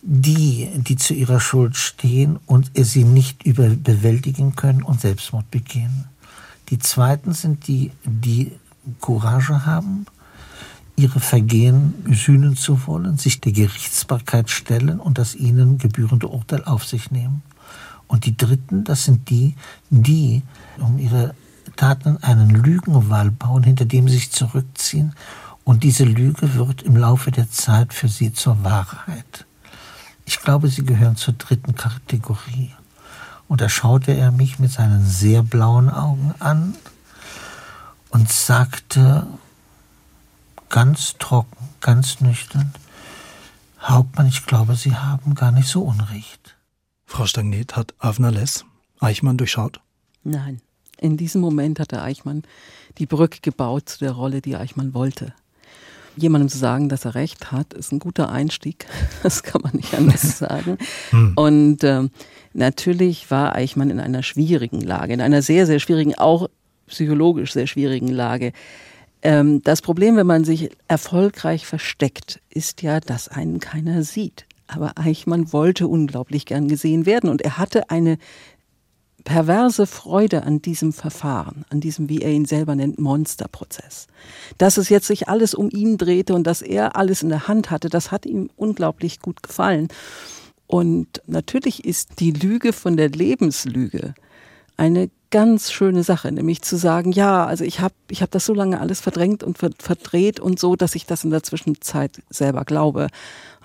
Die, 0.08 0.70
die 0.76 0.98
zu 0.98 1.15
ihrer 1.15 1.39
Schuld 1.39 1.76
stehen 1.76 2.38
und 2.46 2.70
sie 2.76 3.04
nicht 3.04 3.44
überbewältigen 3.44 4.56
können 4.56 4.84
und 4.84 5.02
Selbstmord 5.02 5.50
begehen. 5.50 6.06
Die 6.69 6.80
zweiten 6.80 7.34
sind 7.34 7.67
die, 7.67 7.91
die 8.04 8.51
Courage 8.99 9.65
haben, 9.65 10.06
ihre 10.95 11.19
Vergehen 11.19 11.93
sühnen 12.10 12.56
zu 12.56 12.88
wollen, 12.88 13.17
sich 13.17 13.41
der 13.41 13.51
Gerichtsbarkeit 13.51 14.49
stellen 14.49 14.99
und 14.99 15.17
das 15.17 15.36
ihnen 15.36 15.78
gebührende 15.78 16.28
Urteil 16.28 16.63
auf 16.63 16.86
sich 16.86 17.12
nehmen. 17.12 17.43
Und 18.08 18.25
die 18.25 18.38
Dritten, 18.38 18.84
das 18.84 19.04
sind 19.04 19.30
die, 19.30 19.56
die 19.89 20.43
um 20.78 20.99
ihre 20.99 21.36
Taten 21.75 22.17
einen 22.23 22.49
Lügenwall 22.49 23.32
bauen, 23.32 23.63
hinter 23.63 23.86
dem 23.86 24.08
sie 24.08 24.15
sich 24.15 24.32
zurückziehen. 24.32 25.13
Und 25.63 25.84
diese 25.84 26.06
Lüge 26.06 26.54
wird 26.54 26.84
im 26.84 26.95
Laufe 26.95 27.32
der 27.32 27.49
Zeit 27.49 27.93
für 27.93 28.08
sie 28.08 28.32
zur 28.32 28.63
Wahrheit. 28.63 29.45
Ich 30.25 30.39
glaube, 30.39 30.69
sie 30.69 30.86
gehören 30.86 31.15
zur 31.15 31.34
dritten 31.34 31.75
Kategorie. 31.75 32.71
Und 33.47 33.62
da 33.62 33.69
schaute 33.69 34.12
er 34.12 34.31
mich 34.31 34.60
mit 34.60 34.71
seinen 34.71 35.05
sehr 35.05 35.43
blauen 35.43 35.89
Augen 35.89 36.34
an 36.39 36.75
und 38.10 38.31
sagte 38.31 39.27
ganz 40.69 41.15
trocken, 41.19 41.69
ganz 41.79 42.21
nüchtern, 42.21 42.73
Hauptmann, 43.81 44.27
ich 44.27 44.45
glaube, 44.45 44.75
Sie 44.75 44.95
haben 44.95 45.36
gar 45.36 45.51
nicht 45.51 45.67
so 45.67 45.84
Unrecht. 45.84 46.58
Frau 47.05 47.27
Stagnet, 47.27 47.75
hat 47.75 47.93
Avner 47.99 48.31
Less 48.31 48.65
Eichmann 48.99 49.38
durchschaut? 49.38 49.79
Nein. 50.23 50.62
In 50.97 51.17
diesem 51.17 51.41
Moment 51.41 51.79
hat 51.79 51.91
der 51.91 52.03
Eichmann 52.03 52.43
die 52.97 53.05
Brücke 53.05 53.39
gebaut 53.41 53.89
zu 53.89 53.99
der 53.99 54.13
Rolle, 54.13 54.41
die 54.41 54.55
Eichmann 54.55 54.93
wollte. 54.93 55.34
Jemandem 56.17 56.49
zu 56.49 56.58
sagen, 56.58 56.89
dass 56.89 57.06
er 57.06 57.15
recht 57.15 57.51
hat, 57.51 57.73
ist 57.73 57.91
ein 57.91 57.99
guter 57.99 58.30
Einstieg. 58.30 58.86
Das 59.23 59.43
kann 59.43 59.62
man 59.62 59.73
nicht 59.75 59.93
anders 59.93 60.38
sagen. 60.38 60.78
Hm. 61.12 61.34
Und 61.36 61.84
ähm, 61.84 62.12
Natürlich 62.56 63.30
war 63.32 63.54
Eichmann 63.54 63.89
in 63.89 63.99
einer 63.99 64.23
schwierigen 64.23 64.80
Lage, 64.80 65.13
in 65.13 65.19
einer 65.19 65.41
sehr, 65.41 65.65
sehr 65.65 65.80
schwierigen, 65.80 66.15
auch 66.15 66.49
psychologisch 66.88 67.51
sehr 67.51 67.67
schwierigen 67.67 68.08
Lage. 68.08 68.54
Ähm, 69.21 69.62
das 69.62 69.82
Problem, 69.82 70.15
wenn 70.15 70.25
man 70.25 70.45
sich 70.45 70.69
erfolgreich 70.88 71.65
versteckt, 71.65 72.39
ist 72.49 72.82
ja, 72.82 73.01
dass 73.01 73.28
einen 73.28 73.60
keiner 73.60 74.04
sieht. 74.04 74.45
Aber 74.67 74.93
Eichmann 74.95 75.51
wollte 75.51 75.89
unglaublich 75.89 76.45
gern 76.45 76.69
gesehen 76.69 77.06
werden 77.06 77.30
und 77.30 77.41
er 77.41 77.58
hatte 77.58 77.89
eine 77.89 78.17
perverse 79.25 79.88
Freude 79.88 80.43
an 80.43 80.61
diesem 80.61 80.93
Verfahren, 80.93 81.65
an 81.69 81.81
diesem, 81.81 82.07
wie 82.07 82.21
er 82.21 82.31
ihn 82.31 82.45
selber 82.45 82.75
nennt, 82.75 82.99
Monsterprozess. 82.99 84.07
Dass 84.57 84.77
es 84.77 84.88
jetzt 84.88 85.07
sich 85.07 85.27
alles 85.27 85.53
um 85.53 85.69
ihn 85.69 85.97
drehte 85.97 86.33
und 86.33 86.45
dass 86.45 86.61
er 86.61 86.95
alles 86.95 87.23
in 87.23 87.29
der 87.29 87.49
Hand 87.49 87.71
hatte, 87.71 87.89
das 87.89 88.11
hat 88.11 88.25
ihm 88.25 88.49
unglaublich 88.55 89.19
gut 89.19 89.43
gefallen. 89.43 89.89
Und 90.67 91.21
natürlich 91.27 91.83
ist 91.83 92.19
die 92.19 92.31
Lüge 92.31 92.71
von 92.71 92.95
der 92.95 93.09
Lebenslüge 93.09 94.13
eine 94.77 95.09
ganz 95.31 95.71
schöne 95.71 96.03
Sache, 96.03 96.31
nämlich 96.31 96.61
zu 96.61 96.77
sagen, 96.77 97.11
ja, 97.11 97.45
also 97.45 97.63
ich 97.63 97.81
habe 97.81 97.93
ich 98.09 98.21
hab 98.21 98.31
das 98.31 98.45
so 98.45 98.53
lange 98.53 98.79
alles 98.79 99.01
verdrängt 99.01 99.43
und 99.43 99.57
verdreht 99.57 100.39
und 100.39 100.59
so, 100.59 100.75
dass 100.75 100.95
ich 100.95 101.05
das 101.05 101.23
in 101.23 101.29
der 101.29 101.43
Zwischenzeit 101.43 102.21
selber 102.29 102.63
glaube. 102.63 103.07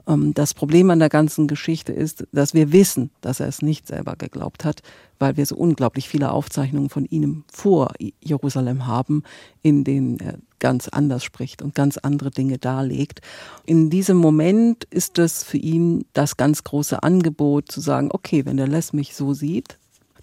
Ähm, 0.06 0.34
das 0.34 0.54
Problem 0.54 0.90
an 0.90 0.98
der 0.98 1.08
ganzen 1.08 1.46
Geschichte 1.46 1.92
ist, 1.92 2.26
dass 2.32 2.54
wir 2.54 2.72
wissen, 2.72 3.10
dass 3.20 3.40
er 3.40 3.48
es 3.48 3.62
nicht 3.62 3.86
selber 3.86 4.16
geglaubt 4.16 4.64
hat, 4.64 4.82
weil 5.18 5.36
wir 5.36 5.46
so 5.46 5.56
unglaublich 5.56 6.08
viele 6.08 6.32
Aufzeichnungen 6.32 6.88
von 6.88 7.04
ihm 7.04 7.44
vor 7.52 7.92
Jerusalem 8.20 8.86
haben, 8.86 9.22
in 9.62 9.84
denen 9.84 10.18
er 10.18 10.38
ganz 10.58 10.88
anders 10.88 11.24
spricht 11.24 11.62
und 11.62 11.74
ganz 11.74 11.96
andere 11.96 12.30
Dinge 12.30 12.58
darlegt. 12.58 13.20
In 13.66 13.90
diesem 13.90 14.16
Moment 14.16 14.84
ist 14.84 15.18
es 15.18 15.42
für 15.42 15.58
ihn 15.58 16.04
das 16.12 16.36
ganz 16.36 16.64
große 16.64 17.02
Angebot 17.02 17.70
zu 17.70 17.80
sagen, 17.80 18.10
okay, 18.12 18.44
wenn 18.44 18.56
der 18.56 18.68
Les 18.68 18.92
mich 18.92 19.14
so 19.14 19.34
sieht, 19.34 19.78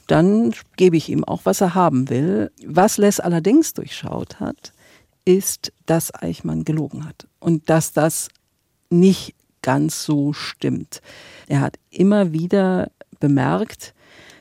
dann 0.07 0.53
gebe 0.77 0.95
ich 0.95 1.09
ihm 1.09 1.23
auch, 1.23 1.41
was 1.43 1.61
er 1.61 1.75
haben 1.75 2.09
will. 2.09 2.51
Was 2.65 2.97
Les 2.97 3.19
allerdings 3.19 3.73
durchschaut 3.73 4.39
hat, 4.39 4.73
ist, 5.25 5.73
dass 5.85 6.13
Eichmann 6.13 6.63
gelogen 6.63 7.05
hat 7.05 7.27
und 7.39 7.69
dass 7.69 7.91
das 7.91 8.29
nicht 8.89 9.35
ganz 9.67 10.05
so 10.05 10.31
stimmt. 10.31 11.01
Er 11.49 11.59
hat 11.59 11.77
immer 11.89 12.31
wieder 12.31 12.89
bemerkt, 13.19 13.93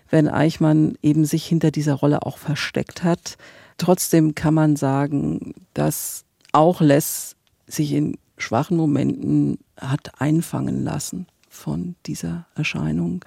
wenn 0.08 0.28
Eichmann 0.28 0.96
eben 1.02 1.24
sich 1.24 1.44
hinter 1.44 1.72
dieser 1.72 1.94
Rolle 1.94 2.24
auch 2.24 2.38
versteckt 2.38 3.02
hat. 3.02 3.36
Trotzdem 3.76 4.36
kann 4.36 4.54
man 4.54 4.76
sagen, 4.76 5.52
dass 5.74 6.24
auch 6.52 6.80
Les 6.80 7.34
sich 7.66 7.92
in 7.92 8.18
schwachen 8.38 8.76
Momenten 8.76 9.58
hat 9.76 10.12
einfangen 10.20 10.84
lassen 10.84 11.26
von 11.48 11.96
dieser 12.06 12.46
Erscheinung. 12.54 13.24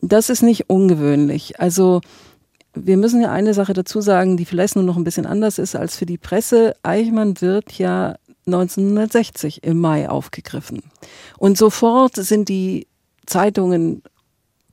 Das 0.00 0.30
ist 0.30 0.42
nicht 0.42 0.68
ungewöhnlich. 0.68 1.60
Also 1.60 2.00
wir 2.74 2.96
müssen 2.96 3.20
ja 3.20 3.30
eine 3.30 3.54
Sache 3.54 3.72
dazu 3.72 4.00
sagen, 4.00 4.36
die 4.36 4.46
vielleicht 4.46 4.74
nur 4.74 4.84
noch 4.84 4.96
ein 4.96 5.04
bisschen 5.04 5.26
anders 5.26 5.58
ist 5.58 5.76
als 5.76 5.96
für 5.96 6.06
die 6.06 6.18
Presse. 6.18 6.74
Eichmann 6.82 7.40
wird 7.40 7.70
ja 7.74 8.16
1960 8.46 9.62
im 9.62 9.78
Mai 9.78 10.08
aufgegriffen. 10.08 10.82
Und 11.38 11.58
sofort 11.58 12.16
sind 12.16 12.48
die 12.48 12.86
Zeitungen, 13.26 14.02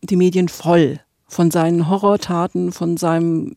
die 0.02 0.16
Medien 0.16 0.50
voll 0.50 1.00
von 1.28 1.52
seinen 1.52 1.90
Horrortaten, 1.90 2.72
von 2.72 2.98
seinem 2.98 3.56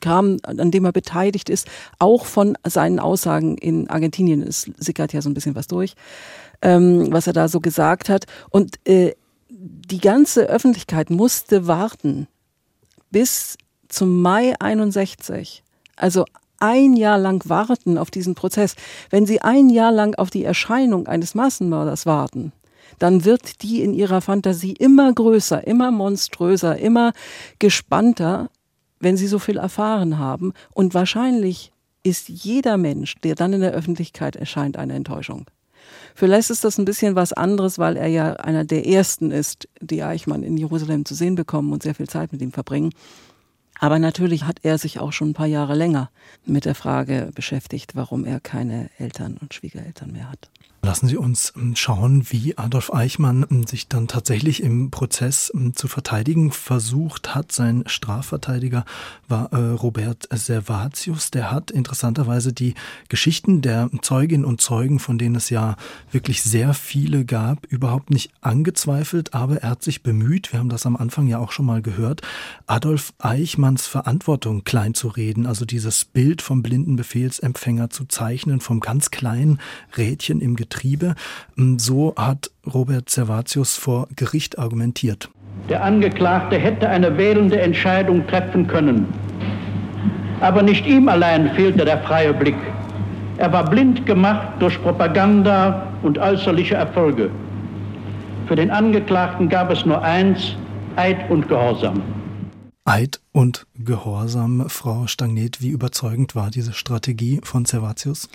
Kram, 0.00 0.38
an 0.42 0.70
dem 0.70 0.84
er 0.84 0.92
beteiligt 0.92 1.50
ist, 1.50 1.68
auch 1.98 2.24
von 2.24 2.56
seinen 2.66 2.98
Aussagen 2.98 3.58
in 3.58 3.88
Argentinien. 3.90 4.42
Es 4.42 4.70
sickert 4.78 5.12
ja 5.12 5.20
so 5.20 5.28
ein 5.28 5.34
bisschen 5.34 5.54
was 5.54 5.66
durch, 5.66 5.94
ähm, 6.62 7.12
was 7.12 7.26
er 7.26 7.34
da 7.34 7.48
so 7.48 7.60
gesagt 7.60 8.08
hat. 8.08 8.24
Und 8.48 8.76
äh, 8.88 9.14
die 9.48 10.00
ganze 10.00 10.44
Öffentlichkeit 10.44 11.10
musste 11.10 11.66
warten 11.66 12.28
bis 13.10 13.58
zum 13.88 14.22
Mai 14.22 14.54
61. 14.58 15.62
Also 15.96 16.24
ein 16.60 16.94
Jahr 16.94 17.18
lang 17.18 17.48
warten 17.48 17.98
auf 17.98 18.10
diesen 18.10 18.34
Prozess, 18.34 18.76
wenn 19.10 19.26
Sie 19.26 19.40
ein 19.40 19.70
Jahr 19.70 19.92
lang 19.92 20.14
auf 20.16 20.30
die 20.30 20.44
Erscheinung 20.44 21.06
eines 21.06 21.34
Massenmörders 21.34 22.06
warten, 22.06 22.52
dann 22.98 23.24
wird 23.24 23.62
die 23.62 23.82
in 23.82 23.94
ihrer 23.94 24.20
Fantasie 24.20 24.72
immer 24.72 25.12
größer, 25.12 25.66
immer 25.66 25.90
monströser, 25.90 26.78
immer 26.78 27.12
gespannter, 27.58 28.50
wenn 29.00 29.16
Sie 29.16 29.26
so 29.26 29.38
viel 29.38 29.56
erfahren 29.56 30.18
haben. 30.18 30.52
Und 30.74 30.94
wahrscheinlich 30.94 31.72
ist 32.02 32.28
jeder 32.28 32.76
Mensch, 32.76 33.16
der 33.22 33.34
dann 33.34 33.52
in 33.52 33.60
der 33.60 33.72
Öffentlichkeit 33.72 34.36
erscheint, 34.36 34.76
eine 34.76 34.94
Enttäuschung. 34.94 35.46
Für 36.14 36.26
Les 36.26 36.50
ist 36.50 36.64
das 36.64 36.78
ein 36.78 36.84
bisschen 36.84 37.14
was 37.14 37.32
anderes, 37.32 37.78
weil 37.78 37.96
er 37.96 38.06
ja 38.06 38.34
einer 38.34 38.64
der 38.64 38.86
ersten 38.86 39.30
ist, 39.30 39.68
die 39.80 40.02
Eichmann 40.02 40.42
in 40.42 40.56
Jerusalem 40.56 41.04
zu 41.04 41.14
sehen 41.14 41.34
bekommen 41.34 41.72
und 41.72 41.82
sehr 41.82 41.94
viel 41.94 42.08
Zeit 42.08 42.32
mit 42.32 42.42
ihm 42.42 42.52
verbringen. 42.52 42.92
Aber 43.82 43.98
natürlich 43.98 44.44
hat 44.44 44.58
er 44.62 44.76
sich 44.76 44.98
auch 45.00 45.10
schon 45.12 45.30
ein 45.30 45.34
paar 45.34 45.46
Jahre 45.46 45.74
länger 45.74 46.10
mit 46.44 46.66
der 46.66 46.74
Frage 46.74 47.30
beschäftigt, 47.34 47.96
warum 47.96 48.26
er 48.26 48.38
keine 48.38 48.90
Eltern 48.98 49.38
und 49.40 49.54
Schwiegereltern 49.54 50.12
mehr 50.12 50.30
hat. 50.30 50.50
Lassen 50.82 51.08
Sie 51.08 51.18
uns 51.18 51.52
ähm, 51.56 51.76
schauen, 51.76 52.24
wie 52.30 52.56
Adolf 52.56 52.90
Eichmann 52.90 53.44
ähm, 53.50 53.66
sich 53.66 53.88
dann 53.88 54.08
tatsächlich 54.08 54.62
im 54.62 54.90
Prozess 54.90 55.52
ähm, 55.54 55.76
zu 55.76 55.88
verteidigen 55.88 56.52
versucht 56.52 57.34
hat. 57.34 57.52
Sein 57.52 57.84
Strafverteidiger 57.84 58.86
war 59.28 59.52
äh, 59.52 59.56
Robert 59.56 60.26
Servatius. 60.32 61.30
Der 61.32 61.50
hat 61.50 61.70
interessanterweise 61.70 62.54
die 62.54 62.74
Geschichten 63.10 63.60
der 63.60 63.90
Zeuginnen 64.00 64.46
und 64.46 64.62
Zeugen, 64.62 65.00
von 65.00 65.18
denen 65.18 65.34
es 65.34 65.50
ja 65.50 65.76
wirklich 66.12 66.42
sehr 66.42 66.72
viele 66.72 67.26
gab, 67.26 67.66
überhaupt 67.66 68.08
nicht 68.08 68.32
angezweifelt, 68.40 69.34
aber 69.34 69.58
er 69.58 69.70
hat 69.70 69.82
sich 69.82 70.02
bemüht, 70.02 70.52
wir 70.52 70.60
haben 70.60 70.70
das 70.70 70.86
am 70.86 70.96
Anfang 70.96 71.26
ja 71.26 71.38
auch 71.38 71.52
schon 71.52 71.66
mal 71.66 71.82
gehört, 71.82 72.22
Adolf 72.66 73.12
Eichmanns 73.18 73.86
Verantwortung 73.86 74.64
klein 74.64 74.94
zu 74.94 75.08
reden, 75.08 75.46
also 75.46 75.66
dieses 75.66 76.06
Bild 76.06 76.40
vom 76.40 76.62
blinden 76.62 76.96
Befehlsempfänger 76.96 77.90
zu 77.90 78.06
zeichnen, 78.06 78.60
vom 78.60 78.80
ganz 78.80 79.10
kleinen 79.10 79.60
Rädchen 79.96 80.40
im 80.40 80.56
Getriebe 80.56 80.69
Betriebe. 80.70 81.14
Ähm, 81.58 81.78
so 81.78 82.14
hat 82.16 82.50
Robert 82.72 83.10
Servatius 83.10 83.76
vor 83.76 84.08
Gericht 84.16 84.58
argumentiert. 84.58 85.28
Der 85.68 85.84
Angeklagte 85.84 86.56
hätte 86.56 86.88
eine 86.88 87.16
wählende 87.18 87.60
Entscheidung 87.60 88.26
treffen 88.26 88.66
können. 88.66 89.06
Aber 90.40 90.62
nicht 90.62 90.86
ihm 90.86 91.08
allein 91.08 91.50
fehlte 91.54 91.84
der 91.84 91.98
freie 91.98 92.32
Blick. 92.32 92.56
Er 93.36 93.52
war 93.52 93.68
blind 93.68 94.06
gemacht 94.06 94.48
durch 94.58 94.80
Propaganda 94.82 95.86
und 96.02 96.18
äußerliche 96.18 96.76
Erfolge. 96.76 97.30
Für 98.46 98.56
den 98.56 98.70
Angeklagten 98.70 99.48
gab 99.48 99.70
es 99.70 99.84
nur 99.84 100.02
eins, 100.02 100.56
Eid 100.96 101.30
und 101.30 101.48
Gehorsam. 101.48 102.02
Eid 102.84 103.20
und 103.32 103.66
Gehorsam, 103.78 104.68
Frau 104.68 105.06
Stagnet, 105.06 105.60
wie 105.60 105.68
überzeugend 105.68 106.34
war 106.34 106.50
diese 106.50 106.72
Strategie 106.72 107.40
von 107.44 107.64
Servatius? 107.64 108.28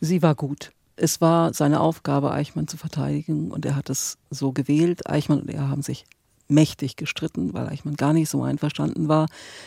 Sie 0.00 0.22
war 0.22 0.34
gut 0.34 0.70
es 0.96 1.20
war 1.20 1.52
seine 1.52 1.80
Aufgabe, 1.80 2.30
Eichmann 2.30 2.68
zu 2.68 2.76
verteidigen 2.76 3.50
und 3.50 3.64
er 3.66 3.76
hat 3.76 3.90
es 3.90 4.18
so 4.30 4.52
gewählt. 4.52 5.08
Eichmann 5.08 5.40
und 5.40 5.50
er 5.50 5.68
haben 5.68 5.82
sich 5.82 6.06
mächtig 6.48 6.96
gestritten, 6.96 7.52
weil 7.54 7.68
Eichmann 7.68 7.96
gar 7.96 8.12
nicht 8.12 8.30
so 8.30 8.42
einverstanden 8.42 9.08
war 9.08 9.26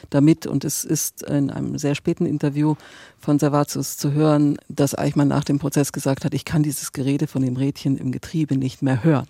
damit. 0.09 0.47
Und 0.47 0.63
es 0.63 0.83
ist 0.83 1.23
in 1.23 1.49
einem 1.49 1.77
sehr 1.77 1.95
späten 1.95 2.25
Interview 2.25 2.75
von 3.19 3.37
Servatius 3.37 3.97
zu 3.97 4.13
hören, 4.13 4.57
dass 4.69 4.97
Eichmann 4.97 5.27
nach 5.27 5.43
dem 5.43 5.59
Prozess 5.59 5.91
gesagt 5.91 6.25
hat, 6.25 6.33
ich 6.33 6.45
kann 6.45 6.63
dieses 6.63 6.91
Gerede 6.91 7.27
von 7.27 7.41
dem 7.41 7.57
Rädchen 7.57 7.97
im 7.97 8.11
Getriebe 8.11 8.57
nicht 8.57 8.81
mehr 8.81 9.03
hören. 9.03 9.27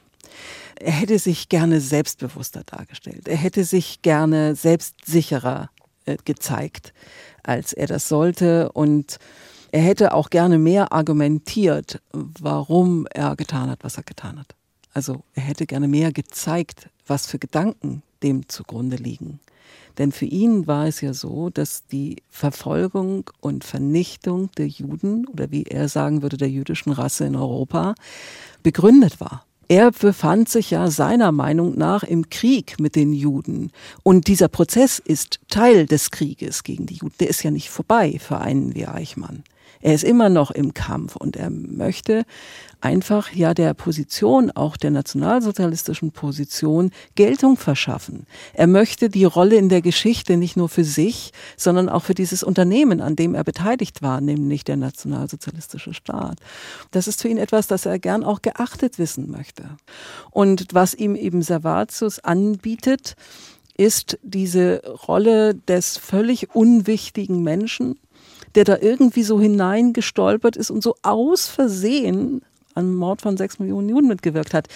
Er 0.76 0.92
hätte 0.92 1.18
sich 1.20 1.50
gerne 1.50 1.82
selbstbewusster 1.82 2.64
dargestellt. 2.66 3.28
Er 3.28 3.38
hätte 3.38 3.64
sich 3.64 4.02
gerne 4.02 4.56
selbstsicherer 4.56 5.70
äh, 6.06 6.18
gezeigt, 6.24 6.94
als 7.44 7.74
er 7.74 7.88
das 7.88 8.08
sollte. 8.08 8.72
Und 8.72 9.18
er 9.72 9.82
hätte 9.82 10.14
auch 10.14 10.30
gerne 10.30 10.58
mehr 10.58 10.92
argumentiert, 10.94 12.02
warum 12.12 13.08
er 13.14 13.36
getan 13.36 13.70
hat, 13.70 13.84
was 13.84 13.98
er 13.98 14.04
getan 14.04 14.40
hat. 14.40 14.56
Also 14.94 15.24
er 15.36 15.44
hätte 15.44 15.66
gerne 15.66 15.88
mehr 15.88 16.12
gezeigt, 16.12 16.90
was 17.06 17.28
für 17.28 17.40
Gedanken 17.40 18.02
dem 18.24 18.50
zugrunde 18.50 18.98
liegen. 18.98 19.40
Denn 19.98 20.12
für 20.12 20.26
ihn 20.26 20.66
war 20.66 20.88
es 20.88 21.02
ja 21.02 21.14
so, 21.14 21.50
dass 21.50 21.86
die 21.88 22.18
Verfolgung 22.30 23.30
und 23.42 23.64
Vernichtung 23.64 24.50
der 24.58 24.68
Juden 24.68 25.28
oder 25.28 25.52
wie 25.52 25.64
er 25.64 25.90
sagen 25.90 26.22
würde, 26.22 26.38
der 26.38 26.50
jüdischen 26.50 26.92
Rasse 26.92 27.26
in 27.26 27.36
Europa 27.36 27.96
begründet 28.64 29.20
war. 29.20 29.46
Er 29.68 29.92
befand 29.92 30.50
sich 30.50 30.72
ja 30.72 30.90
seiner 30.90 31.32
Meinung 31.32 31.78
nach 31.78 32.04
im 32.04 32.30
Krieg 32.30 32.80
mit 32.80 32.96
den 32.96 33.14
Juden. 33.14 33.72
Und 34.02 34.28
dieser 34.28 34.48
Prozess 34.48 34.98
ist 34.98 35.42
Teil 35.48 35.86
des 35.86 36.10
Krieges 36.10 36.64
gegen 36.64 36.88
die 36.88 36.96
Juden. 36.96 37.14
Der 37.20 37.30
ist 37.30 37.44
ja 37.44 37.52
nicht 37.52 37.70
vorbei 37.70 38.18
für 38.20 38.40
einen 38.40 38.74
wie 38.74 38.88
Eichmann. 38.88 39.44
Er 39.82 39.94
ist 39.94 40.04
immer 40.04 40.30
noch 40.30 40.52
im 40.52 40.74
Kampf 40.74 41.16
und 41.16 41.38
er 41.38 41.50
möchte 41.50 42.26
einfach 42.82 43.34
ja 43.34 43.54
der 43.54 43.74
Position, 43.74 44.52
auch 44.52 44.78
der 44.78 44.92
nationalsozialistischen 44.92 46.12
Position, 46.12 46.92
Geltung 47.16 47.58
verschaffen. 47.58 48.26
Er 48.54 48.68
möchte 48.68 49.10
die 49.10 49.26
Rolle 49.26 49.56
in 49.56 49.70
der 49.70 49.82
Geschichte 49.82 50.38
nicht 50.38 50.58
nur 50.58 50.70
für 50.70 50.84
sich, 50.84 51.32
sondern 51.58 51.90
auch 51.90 52.04
für 52.04 52.14
dieses 52.14 52.44
Unternehmen, 52.44 53.02
an 53.02 53.16
dem 53.16 53.36
er 53.36 53.44
beteiligt 53.44 54.02
war, 54.02 54.22
nämlich 54.22 54.64
der 54.64 54.78
nationalsozialistische 54.78 55.94
Staat. 55.94 56.40
Das 56.92 57.08
ist 57.08 57.22
für 57.22 57.30
ihn 57.30 57.38
etwas, 57.38 57.68
das 57.68 57.86
er 57.86 58.00
gern 58.00 58.24
auch 58.24 58.42
geachtet 58.42 59.00
wissen 59.00 59.30
möchte. 59.30 59.64
Und 60.32 60.68
was 60.72 60.94
ihm 60.94 61.16
eben 61.16 61.42
Servatius 61.42 62.20
anbietet, 62.20 63.16
ist 63.78 64.20
diese 64.24 64.82
Rolle 65.08 65.56
des 65.56 65.98
völlig 65.98 66.54
unwichtigen 66.54 67.44
Menschen, 67.44 67.98
der 68.56 68.64
da 68.64 68.78
irgendwie 68.80 69.24
so 69.24 69.40
hineingestolpert 69.40 70.56
ist 70.56 70.72
und 70.72 70.84
so 70.84 70.96
aus 71.02 71.48
Versehen 71.48 72.42
an 72.76 72.96
Mord 72.96 73.22
von 73.22 73.38
sechs 73.38 73.60
Millionen 73.60 73.90
Juden 73.90 74.08
mitgewirkt 74.08 74.54
hat. 74.54 74.68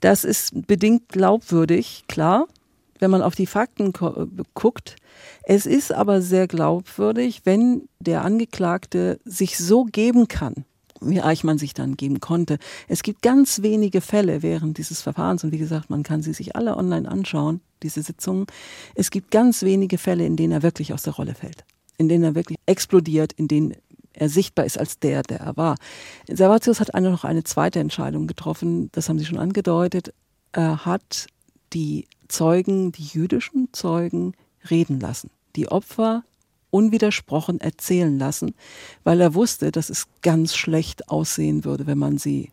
Das 0.00 0.24
ist 0.24 0.66
bedingt 0.66 1.08
glaubwürdig, 1.08 2.04
klar, 2.08 2.46
wenn 2.98 3.10
man 3.10 3.22
auf 3.22 3.34
die 3.34 3.46
Fakten 3.46 3.92
guckt. 4.54 4.96
Es 5.42 5.66
ist 5.66 5.92
aber 5.92 6.22
sehr 6.22 6.46
glaubwürdig, 6.46 7.42
wenn 7.44 7.88
der 7.98 8.24
Angeklagte 8.24 9.20
sich 9.24 9.58
so 9.58 9.84
geben 9.84 10.28
kann, 10.28 10.64
wie 11.00 11.20
Eichmann 11.20 11.58
sich 11.58 11.74
dann 11.74 11.96
geben 11.96 12.20
konnte. 12.20 12.58
Es 12.88 13.02
gibt 13.02 13.22
ganz 13.22 13.62
wenige 13.62 14.00
Fälle 14.00 14.42
während 14.42 14.78
dieses 14.78 15.02
Verfahrens 15.02 15.44
und 15.44 15.52
wie 15.52 15.58
gesagt, 15.58 15.90
man 15.90 16.02
kann 16.02 16.22
sie 16.22 16.32
sich 16.32 16.56
alle 16.56 16.76
online 16.76 17.10
anschauen, 17.10 17.60
diese 17.82 18.02
Sitzungen. 18.02 18.46
Es 18.94 19.10
gibt 19.10 19.30
ganz 19.30 19.62
wenige 19.62 19.98
Fälle, 19.98 20.24
in 20.24 20.36
denen 20.36 20.52
er 20.52 20.62
wirklich 20.62 20.92
aus 20.92 21.02
der 21.02 21.14
Rolle 21.14 21.34
fällt 21.34 21.64
in 22.00 22.08
denen 22.08 22.24
er 22.24 22.34
wirklich 22.34 22.58
explodiert, 22.64 23.34
in 23.34 23.46
denen 23.46 23.74
er 24.14 24.30
sichtbar 24.30 24.64
ist 24.64 24.78
als 24.78 24.98
der, 24.98 25.22
der 25.22 25.40
er 25.40 25.56
war. 25.58 25.76
Servatius 26.26 26.80
hat 26.80 26.94
eine, 26.94 27.10
noch 27.10 27.24
eine 27.24 27.44
zweite 27.44 27.78
Entscheidung 27.78 28.26
getroffen, 28.26 28.88
das 28.92 29.08
haben 29.08 29.18
Sie 29.18 29.26
schon 29.26 29.38
angedeutet. 29.38 30.14
Er 30.52 30.86
hat 30.86 31.26
die 31.74 32.06
Zeugen, 32.26 32.90
die 32.90 33.04
jüdischen 33.04 33.68
Zeugen, 33.72 34.32
reden 34.70 34.98
lassen. 34.98 35.30
Die 35.56 35.68
Opfer 35.68 36.24
unwidersprochen 36.70 37.60
erzählen 37.60 38.18
lassen, 38.18 38.54
weil 39.04 39.20
er 39.20 39.34
wusste, 39.34 39.70
dass 39.70 39.90
es 39.90 40.06
ganz 40.22 40.54
schlecht 40.54 41.10
aussehen 41.10 41.64
würde, 41.64 41.86
wenn 41.86 41.98
man 41.98 42.16
sie 42.16 42.50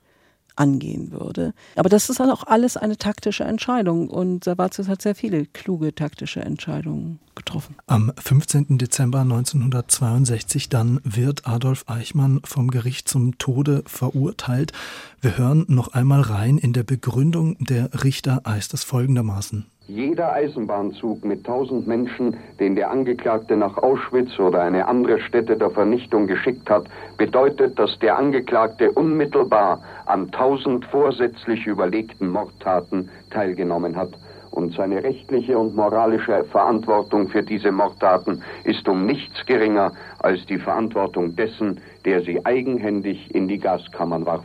angehen 0.58 1.12
würde. 1.12 1.54
Aber 1.76 1.90
das 1.90 2.10
ist 2.10 2.20
dann 2.20 2.30
auch 2.30 2.44
alles 2.46 2.78
eine 2.78 2.98
taktische 2.98 3.44
Entscheidung 3.44 4.10
und 4.10 4.44
Servatius 4.44 4.88
hat 4.88 5.02
sehr 5.02 5.16
viele 5.16 5.46
kluge 5.46 5.94
taktische 5.94 6.42
Entscheidungen 6.42 7.20
getroffen. 7.36 7.76
Am 7.86 8.12
15. 8.18 8.78
Dezember 8.78 9.22
1962 9.22 10.70
dann 10.70 11.00
wird 11.04 11.48
Adolf 11.48 11.86
Eichmann 11.88 12.42
vom 12.44 12.70
Gericht 12.70 13.08
zum 13.08 13.38
Tode 13.38 13.84
verurteilt. 13.86 14.74
Wir 15.22 15.38
hören 15.38 15.66
noch 15.68 15.90
einmal 15.90 16.22
rein 16.22 16.58
in 16.58 16.74
der 16.74 16.84
Begründung 16.84 17.56
der 17.60 18.04
Richter 18.04 18.42
heißt 18.46 18.74
es 18.74 18.84
folgendermaßen. 18.84 19.66
Jeder 19.90 20.34
Eisenbahnzug 20.34 21.24
mit 21.24 21.46
tausend 21.46 21.88
Menschen, 21.88 22.36
den 22.60 22.76
der 22.76 22.92
Angeklagte 22.92 23.56
nach 23.56 23.78
Auschwitz 23.78 24.38
oder 24.38 24.62
eine 24.62 24.86
andere 24.86 25.18
Stätte 25.22 25.56
der 25.56 25.70
Vernichtung 25.70 26.28
geschickt 26.28 26.70
hat, 26.70 26.90
bedeutet, 27.18 27.80
dass 27.80 27.98
der 28.00 28.18
Angeklagte 28.18 28.92
unmittelbar 28.92 29.82
an 30.06 30.30
tausend 30.32 30.84
vorsätzlich 30.88 31.66
überlegten 31.66 32.28
Mordtaten 32.28 33.10
teilgenommen 33.30 33.96
hat. 33.96 34.10
Und 34.52 34.74
seine 34.74 35.02
rechtliche 35.02 35.58
und 35.58 35.74
moralische 35.74 36.44
Verantwortung 36.52 37.30
für 37.30 37.44
diese 37.44 37.72
Mordtaten 37.72 38.44
ist 38.66 38.90
um 38.90 39.06
nichts 39.06 39.46
geringer 39.46 39.94
als 40.20 40.46
die 40.48 40.58
Verantwortung 40.58 41.34
dessen, 41.38 41.80
der 42.04 42.24
sie 42.24 42.46
eigenhändig 42.46 43.34
in 43.34 43.48
die 43.48 43.60
Gaskammern 43.60 44.26
warf. 44.26 44.44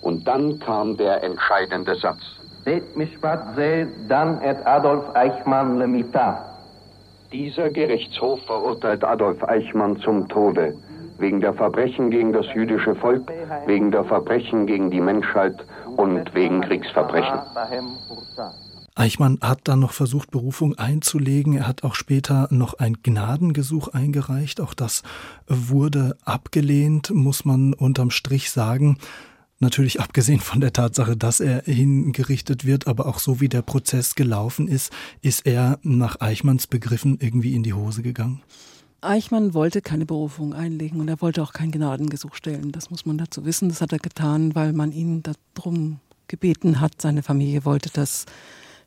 Und 0.00 0.26
dann 0.26 0.58
kam 0.58 0.96
der 0.96 1.22
entscheidende 1.22 1.94
Satz. 1.94 2.39
Beit 2.64 2.96
Mishpat 2.96 3.54
Se 3.56 3.86
Dan 4.08 4.40
et 4.42 4.66
Adolf 4.66 5.04
Eichmann 5.14 5.78
Lemita. 5.78 6.44
Dieser 7.32 7.70
Gerichtshof 7.70 8.40
verurteilt 8.46 9.04
Adolf 9.04 9.42
Eichmann 9.44 9.98
zum 10.00 10.28
Tode 10.28 10.74
wegen 11.20 11.40
der 11.40 11.54
Verbrechen 11.54 12.10
gegen 12.10 12.32
das 12.32 12.46
jüdische 12.54 12.94
Volk, 12.94 13.30
wegen 13.66 13.90
der 13.90 14.04
Verbrechen 14.04 14.66
gegen 14.66 14.90
die 14.90 15.00
Menschheit 15.00 15.54
und 15.96 16.34
wegen 16.34 16.62
Kriegsverbrechen. 16.62 17.40
Eichmann 18.96 19.38
hat 19.40 19.60
dann 19.64 19.80
noch 19.80 19.92
versucht, 19.92 20.30
Berufung 20.30 20.76
einzulegen. 20.76 21.56
Er 21.56 21.68
hat 21.68 21.84
auch 21.84 21.94
später 21.94 22.48
noch 22.50 22.74
ein 22.74 22.98
Gnadengesuch 23.02 23.88
eingereicht. 23.88 24.60
Auch 24.60 24.74
das 24.74 25.02
wurde 25.46 26.16
abgelehnt, 26.24 27.10
muss 27.10 27.44
man 27.44 27.72
unterm 27.72 28.10
Strich 28.10 28.50
sagen. 28.50 28.98
Natürlich 29.62 30.00
abgesehen 30.00 30.40
von 30.40 30.62
der 30.62 30.72
Tatsache, 30.72 31.18
dass 31.18 31.38
er 31.38 31.62
hingerichtet 31.64 32.64
wird, 32.64 32.86
aber 32.86 33.04
auch 33.04 33.18
so 33.18 33.40
wie 33.40 33.48
der 33.50 33.60
Prozess 33.60 34.14
gelaufen 34.14 34.68
ist, 34.68 34.90
ist 35.20 35.46
er 35.46 35.78
nach 35.82 36.18
Eichmanns 36.22 36.66
Begriffen 36.66 37.18
irgendwie 37.20 37.54
in 37.54 37.62
die 37.62 37.74
Hose 37.74 38.02
gegangen. 38.02 38.42
Eichmann 39.02 39.52
wollte 39.52 39.82
keine 39.82 40.06
Berufung 40.06 40.54
einlegen 40.54 40.98
und 40.98 41.08
er 41.08 41.20
wollte 41.20 41.42
auch 41.42 41.52
kein 41.52 41.70
Gnadengesuch 41.70 42.34
stellen. 42.34 42.72
Das 42.72 42.90
muss 42.90 43.04
man 43.04 43.18
dazu 43.18 43.44
wissen. 43.44 43.68
Das 43.68 43.82
hat 43.82 43.92
er 43.92 43.98
getan, 43.98 44.54
weil 44.54 44.72
man 44.72 44.92
ihn 44.92 45.22
darum 45.54 46.00
gebeten 46.26 46.80
hat. 46.80 47.00
Seine 47.00 47.22
Familie 47.22 47.66
wollte 47.66 47.90
das, 47.92 48.24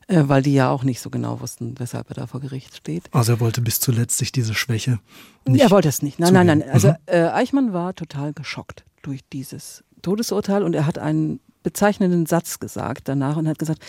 äh, 0.08 0.24
weil 0.26 0.42
die 0.42 0.54
ja 0.54 0.70
auch 0.70 0.82
nicht 0.82 1.00
so 1.00 1.08
genau 1.08 1.40
wussten, 1.40 1.76
weshalb 1.78 2.10
er 2.10 2.14
da 2.14 2.26
vor 2.26 2.40
Gericht 2.40 2.74
steht. 2.74 3.04
Also 3.12 3.34
er 3.34 3.40
wollte 3.40 3.60
bis 3.60 3.78
zuletzt 3.78 4.18
sich 4.18 4.32
diese 4.32 4.54
Schwäche 4.54 4.98
nicht 5.46 5.62
Er 5.62 5.70
wollte 5.70 5.88
es 5.88 6.02
nicht. 6.02 6.18
Nein, 6.18 6.28
zugeben. 6.30 6.46
nein, 6.46 6.58
nein. 6.58 6.70
Also 6.70 6.88
mhm. 6.88 6.96
äh, 7.06 7.28
Eichmann 7.28 7.72
war 7.72 7.94
total 7.94 8.32
geschockt 8.32 8.84
durch 9.06 9.20
dieses 9.32 9.84
Todesurteil 10.02 10.62
und 10.62 10.74
er 10.74 10.86
hat 10.86 10.98
einen 10.98 11.40
bezeichnenden 11.62 12.26
Satz 12.26 12.60
gesagt 12.60 13.08
danach 13.08 13.36
und 13.36 13.48
hat 13.48 13.58
gesagt, 13.58 13.82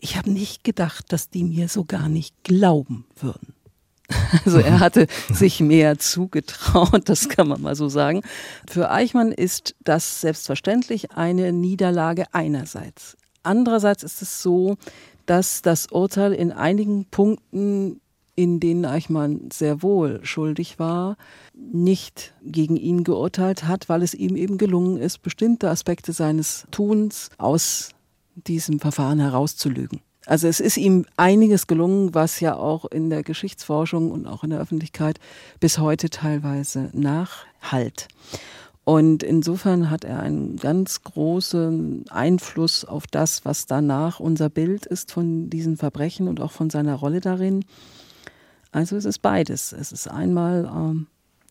ich 0.00 0.16
habe 0.16 0.30
nicht 0.30 0.62
gedacht, 0.64 1.12
dass 1.12 1.30
die 1.30 1.44
mir 1.44 1.68
so 1.68 1.84
gar 1.84 2.08
nicht 2.08 2.34
glauben 2.44 3.06
würden. 3.16 3.54
Also 4.44 4.58
er 4.58 4.80
hatte 4.80 5.06
sich 5.32 5.60
mehr 5.60 5.98
zugetraut, 5.98 7.08
das 7.08 7.28
kann 7.28 7.48
man 7.48 7.60
mal 7.60 7.74
so 7.74 7.88
sagen. 7.88 8.22
Für 8.68 8.90
Eichmann 8.90 9.32
ist 9.32 9.74
das 9.84 10.20
selbstverständlich 10.20 11.12
eine 11.12 11.52
Niederlage 11.52 12.24
einerseits. 12.32 13.16
Andererseits 13.42 14.02
ist 14.02 14.22
es 14.22 14.42
so, 14.42 14.76
dass 15.26 15.62
das 15.62 15.86
Urteil 15.90 16.32
in 16.32 16.52
einigen 16.52 17.04
Punkten, 17.06 18.00
in 18.38 18.60
denen 18.60 18.84
Eichmann 18.84 19.48
sehr 19.52 19.82
wohl 19.82 20.20
schuldig 20.22 20.78
war, 20.78 21.16
nicht 21.54 22.34
gegen 22.44 22.76
ihn 22.76 23.02
geurteilt 23.02 23.64
hat, 23.64 23.88
weil 23.88 24.00
es 24.04 24.14
ihm 24.14 24.36
eben 24.36 24.58
gelungen 24.58 24.96
ist, 24.96 25.22
bestimmte 25.22 25.68
Aspekte 25.68 26.12
seines 26.12 26.64
Tuns 26.70 27.30
aus 27.36 27.88
diesem 28.36 28.78
Verfahren 28.78 29.18
herauszulügen. 29.18 29.98
Also 30.24 30.46
es 30.46 30.60
ist 30.60 30.76
ihm 30.76 31.04
einiges 31.16 31.66
gelungen, 31.66 32.14
was 32.14 32.38
ja 32.38 32.54
auch 32.54 32.84
in 32.84 33.10
der 33.10 33.24
Geschichtsforschung 33.24 34.12
und 34.12 34.28
auch 34.28 34.44
in 34.44 34.50
der 34.50 34.60
Öffentlichkeit 34.60 35.18
bis 35.58 35.78
heute 35.78 36.08
teilweise 36.08 36.90
nachhalt. 36.92 38.06
Und 38.84 39.24
insofern 39.24 39.90
hat 39.90 40.04
er 40.04 40.20
einen 40.20 40.58
ganz 40.58 41.02
großen 41.02 42.04
Einfluss 42.08 42.84
auf 42.84 43.08
das, 43.08 43.44
was 43.44 43.66
danach 43.66 44.20
unser 44.20 44.48
Bild 44.48 44.86
ist 44.86 45.10
von 45.10 45.50
diesen 45.50 45.76
Verbrechen 45.76 46.28
und 46.28 46.40
auch 46.40 46.52
von 46.52 46.70
seiner 46.70 46.94
Rolle 46.94 47.18
darin. 47.18 47.64
Also 48.72 48.96
es 48.96 49.04
ist 49.04 49.20
beides. 49.20 49.72
Es 49.72 49.92
ist 49.92 50.08
einmal 50.08 50.64
ähm, 50.64 51.06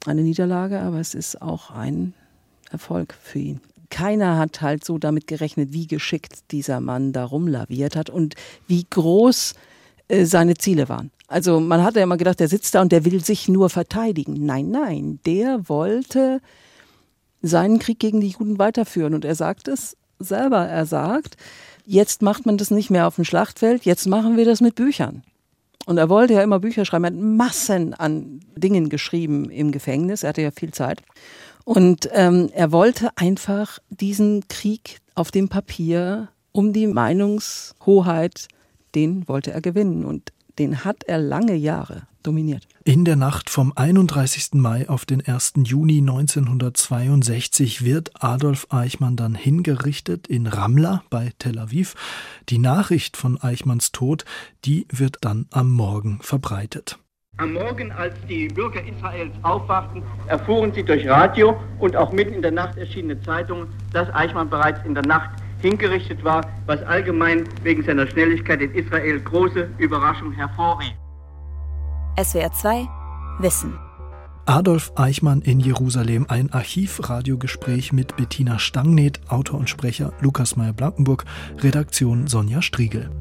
eine 0.05 0.21
Niederlage, 0.21 0.79
aber 0.79 0.99
es 0.99 1.13
ist 1.13 1.41
auch 1.41 1.71
ein 1.71 2.13
Erfolg 2.71 3.15
für 3.21 3.39
ihn 3.39 3.61
keiner 3.89 4.37
hat 4.37 4.61
halt 4.61 4.83
so 4.83 4.97
damit 4.97 5.27
gerechnet, 5.27 5.73
wie 5.73 5.87
geschickt 5.87 6.51
dieser 6.51 6.79
Mann 6.79 7.13
da 7.13 7.25
rumlaviert 7.25 7.95
hat 7.95 8.09
und 8.09 8.35
wie 8.67 8.85
groß 8.89 9.53
äh, 10.07 10.25
seine 10.25 10.55
Ziele 10.55 10.89
waren. 10.89 11.11
Also 11.27 11.59
man 11.59 11.83
hat 11.83 11.95
ja 11.95 12.03
immer 12.03 12.17
gedacht, 12.17 12.39
der 12.39 12.47
sitzt 12.47 12.75
da 12.75 12.81
und 12.81 12.91
der 12.91 13.05
will 13.05 13.23
sich 13.23 13.49
nur 13.49 13.69
verteidigen. 13.69 14.45
Nein, 14.45 14.69
nein, 14.71 15.19
der 15.25 15.67
wollte 15.67 16.41
seinen 17.41 17.79
Krieg 17.79 17.99
gegen 17.99 18.21
die 18.21 18.29
Juden 18.29 18.59
weiterführen 18.59 19.13
und 19.13 19.25
er 19.25 19.35
sagt 19.35 19.67
es 19.67 19.97
selber. 20.19 20.65
Er 20.65 20.85
sagt, 20.85 21.35
jetzt 21.85 22.21
macht 22.21 22.45
man 22.45 22.57
das 22.57 22.71
nicht 22.71 22.89
mehr 22.89 23.07
auf 23.07 23.15
dem 23.15 23.25
Schlachtfeld, 23.25 23.85
jetzt 23.85 24.07
machen 24.07 24.37
wir 24.37 24.45
das 24.45 24.61
mit 24.61 24.75
Büchern. 24.75 25.23
Und 25.87 25.97
er 25.97 26.09
wollte 26.09 26.33
ja 26.33 26.43
immer 26.43 26.59
Bücher 26.59 26.83
schreiben, 26.83 27.05
er 27.05 27.11
hat 27.11 27.17
Massen 27.17 27.93
an 27.93 28.41
Dingen 28.57 28.89
geschrieben 28.89 29.49
im 29.49 29.71
Gefängnis, 29.71 30.23
er 30.23 30.29
hatte 30.29 30.41
ja 30.41 30.51
viel 30.51 30.71
Zeit. 30.73 31.01
Und 31.63 32.09
ähm, 32.11 32.49
er 32.51 32.73
wollte 32.73 33.11
einfach 33.15 33.79
diesen 33.89 34.49
Krieg 34.49 34.99
auf 35.15 35.31
dem 35.31 35.47
Papier 35.47 36.27
um 36.51 36.73
die 36.73 36.87
Meinungshoheit, 36.87 38.49
den 38.95 39.29
wollte 39.29 39.53
er 39.53 39.61
gewinnen. 39.61 40.03
Und 40.03 40.33
den 40.59 40.83
hat 40.83 41.05
er 41.05 41.19
lange 41.19 41.55
Jahre 41.55 42.01
dominiert. 42.21 42.67
In 42.87 43.03
der 43.03 43.17
Nacht 43.17 43.49
vom 43.49 43.73
31. 43.75 44.53
Mai 44.53 44.87
auf 44.87 45.03
den 45.03 45.19
1. 45.19 45.55
Juni 45.65 45.97
1962 45.97 47.83
wird 47.83 48.11
Adolf 48.23 48.67
Eichmann 48.69 49.17
dann 49.17 49.35
hingerichtet 49.35 50.25
in 50.27 50.47
Ramla 50.47 51.03
bei 51.09 51.33
Tel 51.37 51.59
Aviv. 51.59 51.95
Die 52.47 52.59
Nachricht 52.59 53.17
von 53.17 53.41
Eichmanns 53.41 53.91
Tod, 53.91 54.23
die 54.63 54.87
wird 54.89 55.17
dann 55.19 55.47
am 55.51 55.69
Morgen 55.69 56.19
verbreitet. 56.21 56.97
Am 57.35 57.51
Morgen, 57.51 57.91
als 57.91 58.15
die 58.29 58.47
Bürger 58.47 58.81
Israels 58.87 59.35
aufwachten, 59.41 60.01
erfuhren 60.27 60.71
sie 60.71 60.83
durch 60.83 61.05
Radio 61.09 61.59
und 61.79 61.93
auch 61.97 62.13
mitten 62.13 62.35
in 62.35 62.41
der 62.41 62.51
Nacht 62.51 62.77
erschienene 62.77 63.21
Zeitungen, 63.21 63.67
dass 63.91 64.07
Eichmann 64.15 64.49
bereits 64.49 64.79
in 64.85 64.93
der 64.93 65.05
Nacht 65.05 65.31
hingerichtet 65.61 66.23
war, 66.23 66.49
was 66.67 66.81
allgemein 66.83 67.43
wegen 67.63 67.83
seiner 67.83 68.07
Schnelligkeit 68.07 68.61
in 68.61 68.73
Israel 68.73 69.19
große 69.19 69.69
Überraschung 69.77 70.31
hervorrief. 70.31 70.93
SWR 72.19 72.51
2 72.51 72.89
Wissen 73.37 73.77
Adolf 74.47 74.91
Eichmann 74.95 75.43
in 75.43 75.59
Jerusalem, 75.59 76.25
ein 76.27 76.51
Archivradiogespräch 76.51 77.93
mit 77.93 78.15
Bettina 78.15 78.57
Stangneth, 78.57 79.19
Autor 79.29 79.59
und 79.59 79.69
Sprecher 79.69 80.13
Lukas 80.19 80.55
Meyer-Blankenburg, 80.55 81.25
Redaktion 81.59 82.25
Sonja 82.25 82.63
Striegel. 82.63 83.11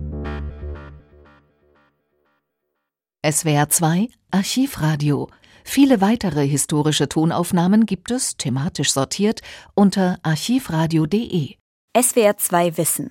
SWR 3.23 3.69
2 3.69 4.09
Archivradio. 4.31 5.29
Viele 5.63 6.01
weitere 6.01 6.49
historische 6.49 7.11
Tonaufnahmen 7.11 7.85
gibt 7.85 8.11
es, 8.11 8.39
thematisch 8.39 8.93
sortiert, 8.93 9.43
unter 9.75 10.19
archivradio.de. 10.23 11.57
SWR 12.01 12.39
2 12.39 12.79
Wissen. 12.79 13.11